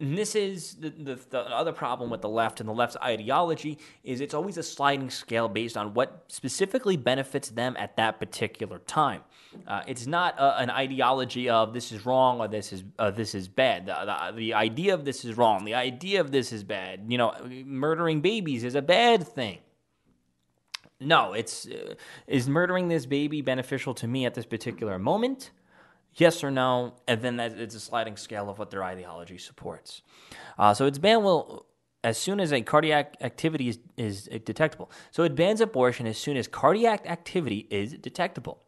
And 0.00 0.16
this 0.16 0.34
is 0.34 0.76
the, 0.76 0.88
the, 0.88 1.20
the 1.28 1.40
other 1.40 1.72
problem 1.72 2.08
with 2.08 2.22
the 2.22 2.28
left 2.28 2.60
and 2.60 2.68
the 2.68 2.72
left's 2.72 2.96
ideology 3.02 3.78
is 4.02 4.22
it's 4.22 4.32
always 4.32 4.56
a 4.56 4.62
sliding 4.62 5.10
scale 5.10 5.46
based 5.46 5.76
on 5.76 5.92
what 5.92 6.24
specifically 6.28 6.96
benefits 6.96 7.50
them 7.50 7.76
at 7.78 7.96
that 7.96 8.18
particular 8.18 8.78
time. 8.78 9.20
Uh, 9.66 9.82
it's 9.86 10.06
not 10.06 10.40
uh, 10.40 10.54
an 10.56 10.70
ideology 10.70 11.50
of 11.50 11.74
this 11.74 11.92
is 11.92 12.06
wrong 12.06 12.40
or 12.40 12.48
this 12.48 12.72
is 12.72 12.82
uh, 12.98 13.10
this 13.10 13.34
is 13.34 13.46
bad. 13.46 13.86
The, 13.86 14.30
the, 14.32 14.36
the 14.36 14.54
idea 14.54 14.94
of 14.94 15.04
this 15.04 15.22
is 15.24 15.36
wrong. 15.36 15.66
The 15.66 15.74
idea 15.74 16.22
of 16.22 16.30
this 16.30 16.50
is 16.50 16.64
bad. 16.64 17.04
You 17.06 17.18
know, 17.18 17.34
murdering 17.66 18.22
babies 18.22 18.64
is 18.64 18.74
a 18.74 18.82
bad 18.82 19.26
thing. 19.28 19.58
No, 20.98 21.34
it's 21.34 21.66
uh, 21.66 21.94
is 22.26 22.48
murdering 22.48 22.88
this 22.88 23.04
baby 23.04 23.42
beneficial 23.42 23.92
to 23.94 24.08
me 24.08 24.24
at 24.24 24.34
this 24.34 24.46
particular 24.46 24.98
moment? 24.98 25.50
Yes 26.14 26.42
or 26.42 26.50
no, 26.50 26.94
and 27.06 27.22
then 27.22 27.38
it's 27.38 27.74
a 27.74 27.80
sliding 27.80 28.16
scale 28.16 28.50
of 28.50 28.58
what 28.58 28.70
their 28.70 28.82
ideology 28.82 29.38
supports. 29.38 30.02
Uh, 30.58 30.74
so 30.74 30.86
it's 30.86 30.98
banned 30.98 31.24
well 31.24 31.66
as 32.02 32.18
soon 32.18 32.40
as 32.40 32.52
a 32.52 32.62
cardiac 32.62 33.16
activity 33.20 33.68
is, 33.68 33.78
is 33.96 34.28
detectable. 34.44 34.90
So 35.10 35.22
it 35.22 35.34
bans 35.34 35.60
abortion 35.60 36.06
as 36.06 36.18
soon 36.18 36.36
as 36.36 36.48
cardiac 36.48 37.08
activity 37.08 37.66
is 37.70 37.92
detectable. 37.94 38.62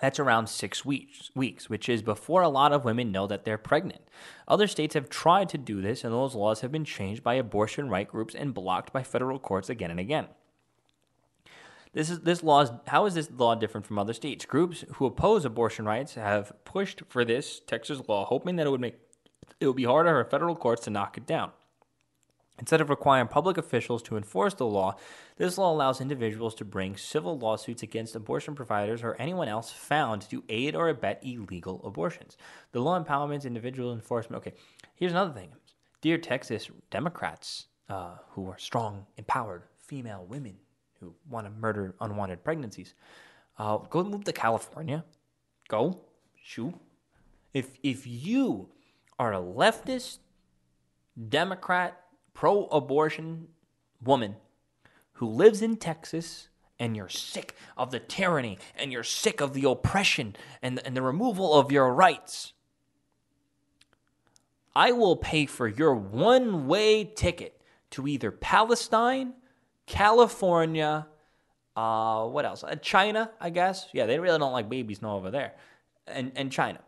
That's 0.00 0.18
around 0.18 0.48
six 0.48 0.84
weeks, 0.84 1.30
weeks, 1.34 1.68
which 1.68 1.88
is 1.88 2.00
before 2.00 2.42
a 2.42 2.48
lot 2.48 2.72
of 2.72 2.84
women 2.84 3.12
know 3.12 3.26
that 3.26 3.44
they're 3.44 3.58
pregnant. 3.58 4.02
Other 4.48 4.66
states 4.66 4.94
have 4.94 5.10
tried 5.10 5.48
to 5.50 5.58
do 5.58 5.82
this, 5.82 6.04
and 6.04 6.12
those 6.12 6.34
laws 6.34 6.60
have 6.60 6.72
been 6.72 6.84
changed 6.84 7.22
by 7.22 7.34
abortion 7.34 7.88
right 7.88 8.08
groups 8.08 8.34
and 8.34 8.54
blocked 8.54 8.92
by 8.92 9.02
federal 9.02 9.38
courts 9.38 9.68
again 9.68 9.90
and 9.90 10.00
again. 10.00 10.28
This 11.92 12.08
is 12.08 12.20
this 12.20 12.42
law. 12.42 12.60
Is, 12.60 12.70
how 12.86 13.06
is 13.06 13.14
this 13.14 13.30
law 13.30 13.54
different 13.54 13.86
from 13.86 13.98
other 13.98 14.12
states? 14.12 14.44
Groups 14.44 14.84
who 14.94 15.06
oppose 15.06 15.44
abortion 15.44 15.84
rights 15.84 16.14
have 16.14 16.52
pushed 16.64 17.02
for 17.08 17.24
this 17.24 17.60
Texas 17.66 18.00
law, 18.08 18.24
hoping 18.24 18.56
that 18.56 18.66
it 18.66 18.70
would 18.70 18.80
make 18.80 18.96
it 19.58 19.66
would 19.66 19.76
be 19.76 19.84
harder 19.84 20.10
for 20.10 20.30
federal 20.30 20.54
courts 20.54 20.84
to 20.84 20.90
knock 20.90 21.16
it 21.18 21.26
down. 21.26 21.50
Instead 22.58 22.82
of 22.82 22.90
requiring 22.90 23.26
public 23.26 23.56
officials 23.56 24.02
to 24.02 24.18
enforce 24.18 24.52
the 24.52 24.66
law, 24.66 24.94
this 25.36 25.56
law 25.56 25.72
allows 25.72 26.00
individuals 26.00 26.54
to 26.54 26.64
bring 26.64 26.94
civil 26.94 27.38
lawsuits 27.38 27.82
against 27.82 28.14
abortion 28.14 28.54
providers 28.54 29.02
or 29.02 29.16
anyone 29.18 29.48
else 29.48 29.72
found 29.72 30.22
to 30.22 30.44
aid 30.50 30.76
or 30.76 30.88
abet 30.90 31.20
illegal 31.22 31.80
abortions. 31.84 32.36
The 32.72 32.80
law 32.80 32.96
empowers 32.96 33.46
individual 33.46 33.94
enforcement. 33.94 34.42
Okay, 34.42 34.56
here's 34.94 35.12
another 35.12 35.32
thing. 35.32 35.48
Dear 36.02 36.18
Texas 36.18 36.70
Democrats, 36.90 37.66
uh, 37.88 38.16
who 38.32 38.46
are 38.48 38.58
strong, 38.58 39.06
empowered 39.16 39.62
female 39.78 40.26
women 40.28 40.58
who 41.00 41.14
want 41.28 41.46
to 41.46 41.50
murder 41.50 41.94
unwanted 42.00 42.44
pregnancies, 42.44 42.94
uh, 43.58 43.78
go 43.78 44.04
move 44.04 44.24
to 44.24 44.32
California. 44.32 45.04
Go, 45.68 46.00
shoot. 46.42 46.74
If 47.52 47.78
if 47.82 48.06
you 48.06 48.68
are 49.18 49.32
a 49.32 49.40
leftist, 49.40 50.18
Democrat, 51.28 52.00
pro-abortion 52.34 53.48
woman 54.02 54.36
who 55.14 55.26
lives 55.26 55.60
in 55.60 55.76
Texas 55.76 56.48
and 56.78 56.96
you're 56.96 57.08
sick 57.08 57.54
of 57.76 57.90
the 57.90 57.98
tyranny 57.98 58.58
and 58.74 58.90
you're 58.90 59.04
sick 59.04 59.40
of 59.40 59.52
the 59.52 59.68
oppression 59.68 60.34
and, 60.62 60.80
and 60.84 60.96
the 60.96 61.02
removal 61.02 61.52
of 61.52 61.70
your 61.70 61.92
rights, 61.92 62.54
I 64.74 64.92
will 64.92 65.16
pay 65.16 65.46
for 65.46 65.68
your 65.68 65.94
one 65.94 66.66
way 66.66 67.04
ticket 67.04 67.60
to 67.90 68.08
either 68.08 68.30
Palestine, 68.30 69.34
California, 69.90 71.04
uh, 71.74 72.24
what 72.26 72.44
else? 72.44 72.62
Uh, 72.62 72.76
China, 72.76 73.32
I 73.40 73.50
guess. 73.50 73.88
Yeah, 73.92 74.06
they 74.06 74.20
really 74.20 74.38
don't 74.38 74.52
like 74.52 74.68
babies 74.68 75.02
no 75.02 75.16
over 75.16 75.32
there. 75.32 75.54
And, 76.06 76.30
and 76.36 76.52
China. 76.52 76.78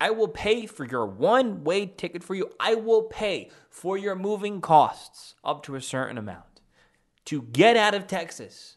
I 0.00 0.10
will 0.10 0.28
pay 0.28 0.66
for 0.66 0.84
your 0.84 1.04
one 1.04 1.64
way 1.64 1.86
ticket 1.86 2.22
for 2.22 2.36
you. 2.36 2.50
I 2.60 2.76
will 2.76 3.02
pay 3.02 3.50
for 3.68 3.98
your 3.98 4.14
moving 4.14 4.60
costs 4.60 5.34
up 5.44 5.64
to 5.64 5.74
a 5.74 5.80
certain 5.80 6.18
amount 6.18 6.60
to 7.24 7.42
get 7.42 7.76
out 7.76 7.94
of 7.94 8.06
Texas 8.06 8.76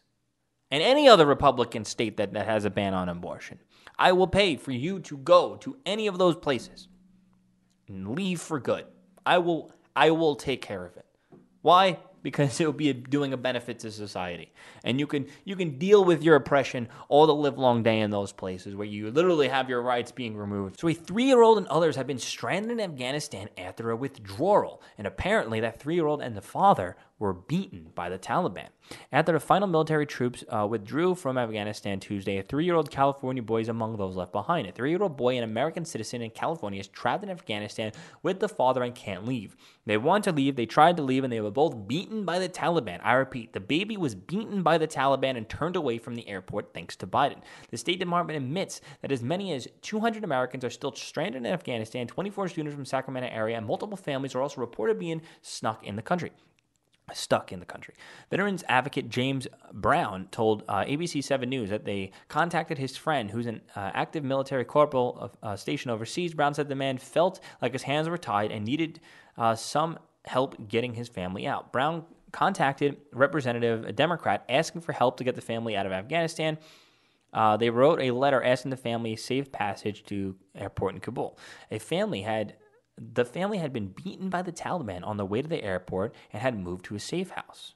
and 0.68 0.82
any 0.82 1.08
other 1.08 1.24
Republican 1.24 1.84
state 1.84 2.16
that, 2.16 2.32
that 2.32 2.46
has 2.46 2.64
a 2.64 2.70
ban 2.70 2.92
on 2.92 3.08
abortion. 3.08 3.60
I 3.96 4.12
will 4.12 4.26
pay 4.26 4.56
for 4.56 4.72
you 4.72 4.98
to 5.00 5.16
go 5.16 5.56
to 5.58 5.76
any 5.86 6.08
of 6.08 6.18
those 6.18 6.34
places 6.34 6.88
and 7.86 8.16
leave 8.16 8.40
for 8.40 8.58
good. 8.58 8.86
I 9.24 9.38
will 9.38 9.72
I 9.94 10.10
will 10.10 10.34
take 10.34 10.60
care 10.60 10.84
of 10.84 10.96
it. 10.96 11.06
Why? 11.62 11.98
Because 12.26 12.60
it 12.60 12.66
will 12.66 12.72
be 12.72 12.92
doing 12.92 13.32
a 13.32 13.36
benefit 13.36 13.78
to 13.80 13.92
society, 13.92 14.50
and 14.82 14.98
you 14.98 15.06
can 15.06 15.26
you 15.44 15.54
can 15.54 15.78
deal 15.78 16.04
with 16.04 16.24
your 16.24 16.34
oppression 16.34 16.88
all 17.08 17.24
the 17.28 17.32
live 17.32 17.56
long 17.56 17.84
day 17.84 18.00
in 18.00 18.10
those 18.10 18.32
places 18.32 18.74
where 18.74 18.88
you 18.88 19.12
literally 19.12 19.46
have 19.46 19.70
your 19.70 19.80
rights 19.80 20.10
being 20.10 20.36
removed. 20.36 20.80
So 20.80 20.88
a 20.88 20.92
three 20.92 21.26
year 21.26 21.40
old 21.40 21.56
and 21.56 21.68
others 21.68 21.94
have 21.94 22.08
been 22.08 22.18
stranded 22.18 22.72
in 22.72 22.80
Afghanistan 22.80 23.48
after 23.56 23.92
a 23.92 23.96
withdrawal, 23.96 24.82
and 24.98 25.06
apparently 25.06 25.60
that 25.60 25.78
three 25.78 25.94
year 25.94 26.08
old 26.08 26.20
and 26.20 26.36
the 26.36 26.42
father 26.42 26.96
were 27.18 27.32
beaten 27.32 27.90
by 27.94 28.08
the 28.10 28.18
Taliban. 28.18 28.68
After 29.10 29.32
the 29.32 29.40
final 29.40 29.66
military 29.66 30.06
troops 30.06 30.44
uh, 30.48 30.66
withdrew 30.68 31.14
from 31.14 31.38
Afghanistan 31.38 31.98
Tuesday, 31.98 32.38
a 32.38 32.42
three 32.42 32.64
year 32.64 32.74
old 32.74 32.90
California 32.90 33.42
boy 33.42 33.62
is 33.62 33.68
among 33.68 33.96
those 33.96 34.16
left 34.16 34.32
behind. 34.32 34.66
A 34.66 34.72
three 34.72 34.90
year 34.90 35.02
old 35.02 35.16
boy, 35.16 35.36
an 35.36 35.44
American 35.44 35.84
citizen 35.84 36.20
in 36.20 36.30
California, 36.30 36.78
is 36.78 36.88
trapped 36.88 37.24
in 37.24 37.30
Afghanistan 37.30 37.92
with 38.22 38.40
the 38.40 38.48
father 38.48 38.82
and 38.82 38.94
can't 38.94 39.26
leave. 39.26 39.56
They 39.86 39.96
want 39.96 40.24
to 40.24 40.32
leave, 40.32 40.56
they 40.56 40.66
tried 40.66 40.96
to 40.98 41.02
leave, 41.02 41.24
and 41.24 41.32
they 41.32 41.40
were 41.40 41.50
both 41.50 41.88
beaten 41.88 42.24
by 42.24 42.38
the 42.38 42.48
Taliban. 42.48 43.00
I 43.02 43.14
repeat, 43.14 43.52
the 43.52 43.60
baby 43.60 43.96
was 43.96 44.14
beaten 44.14 44.62
by 44.62 44.78
the 44.78 44.88
Taliban 44.88 45.36
and 45.36 45.48
turned 45.48 45.76
away 45.76 45.98
from 45.98 46.16
the 46.16 46.28
airport 46.28 46.74
thanks 46.74 46.96
to 46.96 47.06
Biden. 47.06 47.38
The 47.70 47.78
State 47.78 47.98
Department 47.98 48.36
admits 48.36 48.80
that 49.00 49.12
as 49.12 49.22
many 49.22 49.52
as 49.52 49.68
200 49.82 50.22
Americans 50.22 50.64
are 50.64 50.70
still 50.70 50.94
stranded 50.94 51.44
in 51.44 51.52
Afghanistan, 51.52 52.06
24 52.06 52.48
students 52.48 52.74
from 52.74 52.84
Sacramento 52.84 53.30
area, 53.32 53.56
and 53.56 53.66
multiple 53.66 53.96
families 53.96 54.34
are 54.34 54.42
also 54.42 54.60
reported 54.60 54.98
being 54.98 55.22
snuck 55.40 55.84
in 55.84 55.96
the 55.96 56.02
country. 56.02 56.32
Stuck 57.14 57.52
in 57.52 57.60
the 57.60 57.66
country. 57.66 57.94
Veterans 58.30 58.64
advocate 58.68 59.08
James 59.08 59.46
Brown 59.72 60.28
told 60.30 60.64
uh, 60.68 60.84
ABC 60.84 61.22
7 61.22 61.48
News 61.48 61.70
that 61.70 61.84
they 61.84 62.10
contacted 62.28 62.78
his 62.78 62.96
friend, 62.96 63.30
who's 63.30 63.46
an 63.46 63.60
uh, 63.76 63.90
active 63.94 64.24
military 64.24 64.64
corporal 64.64 65.32
uh, 65.42 65.56
stationed 65.56 65.92
overseas. 65.92 66.34
Brown 66.34 66.54
said 66.54 66.68
the 66.68 66.74
man 66.74 66.98
felt 66.98 67.40
like 67.62 67.72
his 67.72 67.82
hands 67.82 68.08
were 68.08 68.18
tied 68.18 68.50
and 68.50 68.64
needed 68.64 69.00
uh, 69.38 69.54
some 69.54 69.98
help 70.24 70.68
getting 70.68 70.94
his 70.94 71.08
family 71.08 71.46
out. 71.46 71.72
Brown 71.72 72.04
contacted 72.32 72.96
Representative, 73.12 73.84
a 73.84 73.92
Democrat, 73.92 74.44
asking 74.48 74.80
for 74.80 74.92
help 74.92 75.16
to 75.18 75.24
get 75.24 75.36
the 75.36 75.40
family 75.40 75.76
out 75.76 75.86
of 75.86 75.92
Afghanistan. 75.92 76.58
Uh, 77.32 77.56
they 77.56 77.70
wrote 77.70 78.00
a 78.00 78.10
letter 78.10 78.42
asking 78.42 78.70
the 78.70 78.76
family 78.76 79.14
safe 79.14 79.52
passage 79.52 80.04
to 80.04 80.34
airport 80.54 80.94
in 80.94 81.00
Kabul. 81.00 81.38
A 81.70 81.78
family 81.78 82.22
had 82.22 82.54
the 82.98 83.24
family 83.24 83.58
had 83.58 83.72
been 83.72 83.88
beaten 83.88 84.30
by 84.30 84.42
the 84.42 84.52
Taliban 84.52 85.06
on 85.06 85.16
the 85.16 85.26
way 85.26 85.42
to 85.42 85.48
the 85.48 85.62
airport 85.62 86.14
and 86.32 86.42
had 86.42 86.58
moved 86.58 86.84
to 86.86 86.94
a 86.94 87.00
safe 87.00 87.30
house. 87.30 87.74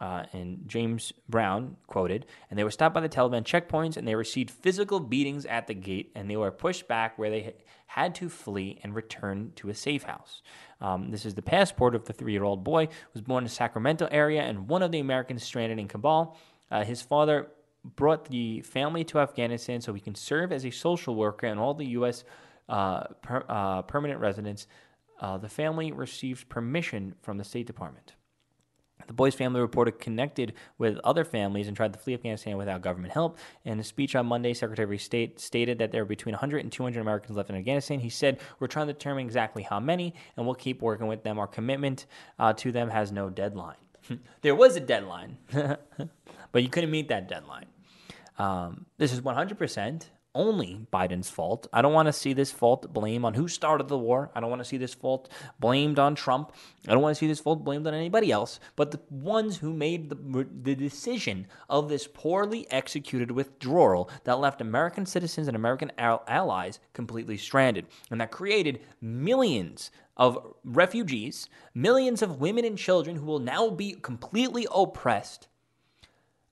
Uh, 0.00 0.24
and 0.32 0.64
James 0.66 1.12
Brown 1.28 1.76
quoted, 1.86 2.26
and 2.50 2.58
they 2.58 2.64
were 2.64 2.70
stopped 2.70 2.94
by 2.94 3.00
the 3.00 3.08
Taliban 3.08 3.42
checkpoints 3.42 3.96
and 3.96 4.06
they 4.06 4.14
received 4.14 4.50
physical 4.50 5.00
beatings 5.00 5.46
at 5.46 5.66
the 5.66 5.74
gate 5.74 6.10
and 6.14 6.28
they 6.28 6.36
were 6.36 6.50
pushed 6.50 6.88
back 6.88 7.16
where 7.16 7.30
they 7.30 7.54
had 7.86 8.14
to 8.16 8.28
flee 8.28 8.78
and 8.82 8.94
return 8.94 9.52
to 9.56 9.70
a 9.70 9.74
safe 9.74 10.02
house. 10.02 10.42
Um, 10.80 11.10
this 11.10 11.24
is 11.24 11.34
the 11.34 11.42
passport 11.42 11.94
of 11.94 12.04
the 12.04 12.12
three 12.12 12.32
year 12.32 12.44
old 12.44 12.64
boy, 12.64 12.86
who 12.86 13.10
was 13.14 13.22
born 13.22 13.44
in 13.44 13.48
Sacramento 13.48 14.08
area 14.10 14.42
and 14.42 14.68
one 14.68 14.82
of 14.82 14.92
the 14.92 14.98
Americans 14.98 15.42
stranded 15.42 15.78
in 15.78 15.88
Kabul. 15.88 16.36
Uh, 16.70 16.84
his 16.84 17.00
father 17.00 17.48
brought 17.96 18.26
the 18.26 18.60
family 18.62 19.04
to 19.04 19.20
Afghanistan 19.20 19.80
so 19.80 19.94
he 19.94 20.00
can 20.00 20.14
serve 20.14 20.52
as 20.52 20.66
a 20.66 20.70
social 20.70 21.14
worker 21.14 21.46
and 21.46 21.60
all 21.60 21.72
the 21.72 21.86
U.S 21.86 22.24
per, 22.68 23.44
uh, 23.48 23.82
permanent 23.82 24.20
residence, 24.20 24.66
uh, 25.20 25.38
the 25.38 25.48
family 25.48 25.92
received 25.92 26.48
permission 26.48 27.14
from 27.22 27.38
the 27.38 27.44
State 27.44 27.66
Department. 27.66 28.14
The 29.06 29.12
boy's 29.12 29.34
family 29.34 29.60
reported 29.60 29.98
connected 29.98 30.54
with 30.78 30.98
other 31.04 31.24
families 31.24 31.68
and 31.68 31.76
tried 31.76 31.92
to 31.92 31.98
flee 31.98 32.14
Afghanistan 32.14 32.56
without 32.56 32.80
government 32.80 33.12
help. 33.12 33.38
In 33.64 33.78
a 33.78 33.84
speech 33.84 34.14
on 34.14 34.26
Monday, 34.26 34.54
Secretary 34.54 34.94
of 34.94 35.02
State 35.02 35.40
stated 35.40 35.78
that 35.78 35.92
there 35.92 36.02
are 36.02 36.06
between 36.06 36.32
100 36.32 36.62
and 36.62 36.72
200 36.72 37.00
Americans 37.00 37.36
left 37.36 37.50
in 37.50 37.56
Afghanistan. 37.56 38.00
He 38.00 38.08
said, 38.08 38.40
We're 38.58 38.66
trying 38.66 38.86
to 38.86 38.92
determine 38.92 39.26
exactly 39.26 39.62
how 39.62 39.80
many, 39.80 40.14
and 40.36 40.46
we'll 40.46 40.54
keep 40.54 40.80
working 40.80 41.06
with 41.06 41.22
them. 41.22 41.38
Our 41.38 41.46
commitment 41.46 42.06
uh, 42.38 42.54
to 42.54 42.72
them 42.72 42.88
has 42.88 43.12
no 43.12 43.28
deadline. 43.28 43.76
there 44.42 44.54
was 44.54 44.76
a 44.76 44.80
deadline, 44.80 45.38
but 45.52 46.62
you 46.62 46.68
couldn't 46.68 46.90
meet 46.90 47.08
that 47.08 47.28
deadline. 47.28 47.66
Um, 48.38 48.86
this 48.96 49.12
is 49.12 49.20
100% 49.20 50.04
only 50.34 50.86
Biden's 50.92 51.30
fault. 51.30 51.66
I 51.72 51.82
don't 51.82 51.92
want 51.92 52.06
to 52.06 52.12
see 52.12 52.32
this 52.32 52.50
fault 52.50 52.92
blame 52.92 53.24
on 53.24 53.34
who 53.34 53.48
started 53.48 53.88
the 53.88 53.98
war. 53.98 54.30
I 54.34 54.40
don't 54.40 54.50
want 54.50 54.60
to 54.60 54.68
see 54.68 54.76
this 54.76 54.94
fault 54.94 55.30
blamed 55.60 55.98
on 55.98 56.14
Trump. 56.14 56.52
I 56.88 56.92
don't 56.92 57.02
want 57.02 57.14
to 57.14 57.18
see 57.18 57.26
this 57.26 57.40
fault 57.40 57.64
blamed 57.64 57.86
on 57.86 57.94
anybody 57.94 58.32
else. 58.32 58.60
But 58.76 58.90
the 58.90 59.00
ones 59.10 59.58
who 59.58 59.72
made 59.72 60.10
the, 60.10 60.46
the 60.62 60.74
decision 60.74 61.46
of 61.68 61.88
this 61.88 62.06
poorly 62.06 62.66
executed 62.70 63.30
withdrawal 63.30 64.10
that 64.24 64.38
left 64.38 64.60
American 64.60 65.06
citizens 65.06 65.48
and 65.48 65.56
American 65.56 65.92
allies 65.98 66.80
completely 66.92 67.36
stranded 67.36 67.86
and 68.10 68.20
that 68.20 68.30
created 68.30 68.80
millions 69.00 69.90
of 70.16 70.54
refugees, 70.64 71.48
millions 71.74 72.22
of 72.22 72.40
women 72.40 72.64
and 72.64 72.78
children 72.78 73.16
who 73.16 73.26
will 73.26 73.38
now 73.38 73.70
be 73.70 73.92
completely 73.92 74.66
oppressed. 74.72 75.48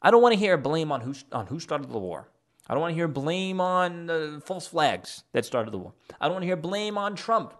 I 0.01 0.11
don't 0.11 0.23
want 0.23 0.33
to 0.33 0.39
hear 0.39 0.57
blame 0.57 0.91
on 0.91 1.03
who 1.03 1.15
on 1.31 1.47
who 1.47 1.61
started 1.61 1.91
the 1.91 1.99
war. 1.99 2.29
I 2.69 2.75
don't 2.75 2.81
want 2.81 2.93
to 2.93 2.97
hear 2.97 3.09
blame 3.09 3.61
on 3.61 4.07
the 4.07 4.43
false 4.45 4.67
flags 4.67 5.25
that 5.33 5.45
started 5.45 5.73
the 5.73 5.79
war. 5.79 5.93
I 6.21 6.27
don't 6.27 6.35
want 6.35 6.43
to 6.43 6.47
hear 6.47 6.57
blame 6.57 6.97
on 6.97 7.17
Trump. 7.17 7.55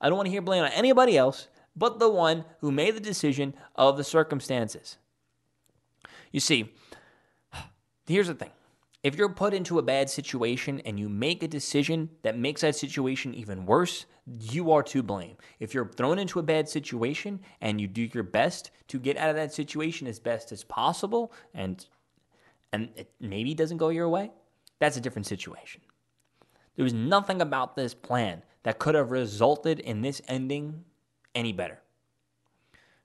I 0.00 0.08
don't 0.08 0.16
want 0.16 0.26
to 0.26 0.30
hear 0.30 0.42
blame 0.42 0.64
on 0.64 0.70
anybody 0.72 1.16
else 1.16 1.48
but 1.76 1.98
the 1.98 2.10
one 2.10 2.44
who 2.60 2.70
made 2.70 2.94
the 2.94 3.00
decision 3.00 3.54
of 3.76 3.96
the 3.96 4.04
circumstances. 4.04 4.98
You 6.30 6.40
see, 6.40 6.72
here's 8.06 8.28
the 8.28 8.34
thing. 8.34 8.50
If 9.02 9.16
you're 9.16 9.28
put 9.28 9.52
into 9.52 9.78
a 9.78 9.82
bad 9.82 10.08
situation 10.08 10.80
and 10.84 10.98
you 10.98 11.08
make 11.08 11.42
a 11.42 11.48
decision 11.48 12.10
that 12.22 12.38
makes 12.38 12.60
that 12.60 12.76
situation 12.76 13.34
even 13.34 13.66
worse, 13.66 14.06
you 14.26 14.70
are 14.70 14.82
to 14.84 15.02
blame. 15.02 15.36
If 15.58 15.74
you're 15.74 15.88
thrown 15.88 16.20
into 16.20 16.38
a 16.38 16.44
bad 16.44 16.68
situation 16.68 17.40
and 17.60 17.80
you 17.80 17.88
do 17.88 18.08
your 18.14 18.22
best 18.22 18.70
to 18.88 19.00
get 19.00 19.16
out 19.16 19.30
of 19.30 19.36
that 19.36 19.52
situation 19.52 20.06
as 20.06 20.20
best 20.20 20.52
as 20.52 20.62
possible 20.62 21.32
and 21.52 21.84
and 22.72 22.88
it 22.96 23.10
maybe 23.20 23.54
doesn't 23.54 23.76
go 23.76 23.88
your 23.88 24.08
way, 24.08 24.30
that's 24.78 24.96
a 24.96 25.00
different 25.00 25.26
situation. 25.26 25.82
There 26.76 26.84
was 26.84 26.94
nothing 26.94 27.42
about 27.42 27.76
this 27.76 27.94
plan 27.94 28.42
that 28.62 28.78
could 28.78 28.94
have 28.94 29.10
resulted 29.10 29.80
in 29.80 30.00
this 30.02 30.22
ending 30.26 30.84
any 31.34 31.52
better. 31.52 31.80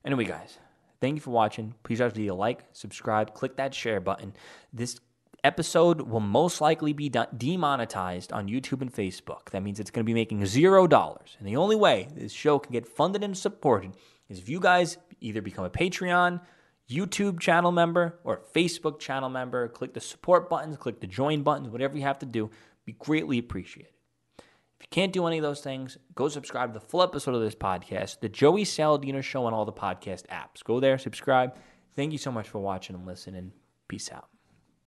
Anyway, 0.05 0.25
guys, 0.25 0.57
thank 1.01 1.15
you 1.15 1.21
for 1.21 1.31
watching. 1.31 1.73
Please 1.83 1.97
drop 1.97 2.17
a 2.17 2.31
like, 2.31 2.63
subscribe, 2.71 3.33
click 3.33 3.57
that 3.57 3.73
share 3.73 3.99
button. 3.99 4.33
This 4.71 4.99
episode 5.43 6.01
will 6.01 6.19
most 6.19 6.61
likely 6.61 6.93
be 6.93 7.09
demonetized 7.09 8.31
on 8.33 8.47
YouTube 8.47 8.81
and 8.81 8.93
Facebook. 8.93 9.49
That 9.51 9.63
means 9.63 9.79
it's 9.79 9.91
going 9.91 10.03
to 10.03 10.09
be 10.09 10.13
making 10.13 10.45
zero 10.45 10.87
dollars. 10.87 11.35
And 11.39 11.47
the 11.47 11.57
only 11.57 11.75
way 11.75 12.07
this 12.15 12.31
show 12.31 12.59
can 12.59 12.71
get 12.71 12.87
funded 12.87 13.23
and 13.23 13.37
supported 13.37 13.95
is 14.29 14.39
if 14.39 14.49
you 14.49 14.59
guys 14.59 14.97
either 15.21 15.41
become 15.41 15.65
a 15.65 15.69
Patreon, 15.69 16.41
YouTube 16.89 17.39
channel 17.39 17.71
member 17.71 18.19
or 18.23 18.41
Facebook 18.55 18.99
channel 18.99 19.29
member. 19.29 19.67
Click 19.67 19.93
the 19.93 19.99
support 19.99 20.49
buttons, 20.49 20.77
click 20.77 20.99
the 21.01 21.07
join 21.07 21.43
buttons, 21.43 21.69
whatever 21.69 21.97
you 21.97 22.03
have 22.03 22.19
to 22.19 22.25
do. 22.25 22.49
Be 22.85 22.93
greatly 22.93 23.37
appreciated. 23.39 23.91
If 24.37 24.83
you 24.83 24.87
can't 24.91 25.11
do 25.11 25.25
any 25.25 25.37
of 25.37 25.43
those 25.43 25.61
things, 25.61 25.97
go 26.15 26.29
subscribe 26.29 26.73
to 26.73 26.79
the 26.79 26.85
full 26.85 27.01
episode 27.01 27.33
of 27.35 27.41
this 27.41 27.55
podcast, 27.55 28.19
The 28.19 28.29
Joey 28.29 28.63
Saladino 28.63 29.23
Show 29.23 29.45
on 29.45 29.53
all 29.53 29.65
the 29.65 29.73
podcast 29.73 30.27
apps. 30.27 30.63
Go 30.63 30.79
there, 30.79 30.97
subscribe. 30.97 31.55
Thank 31.95 32.11
you 32.11 32.19
so 32.19 32.31
much 32.31 32.47
for 32.47 32.59
watching 32.59 32.95
and 32.95 33.05
listening. 33.05 33.53
Peace 33.87 34.11
out. 34.11 34.36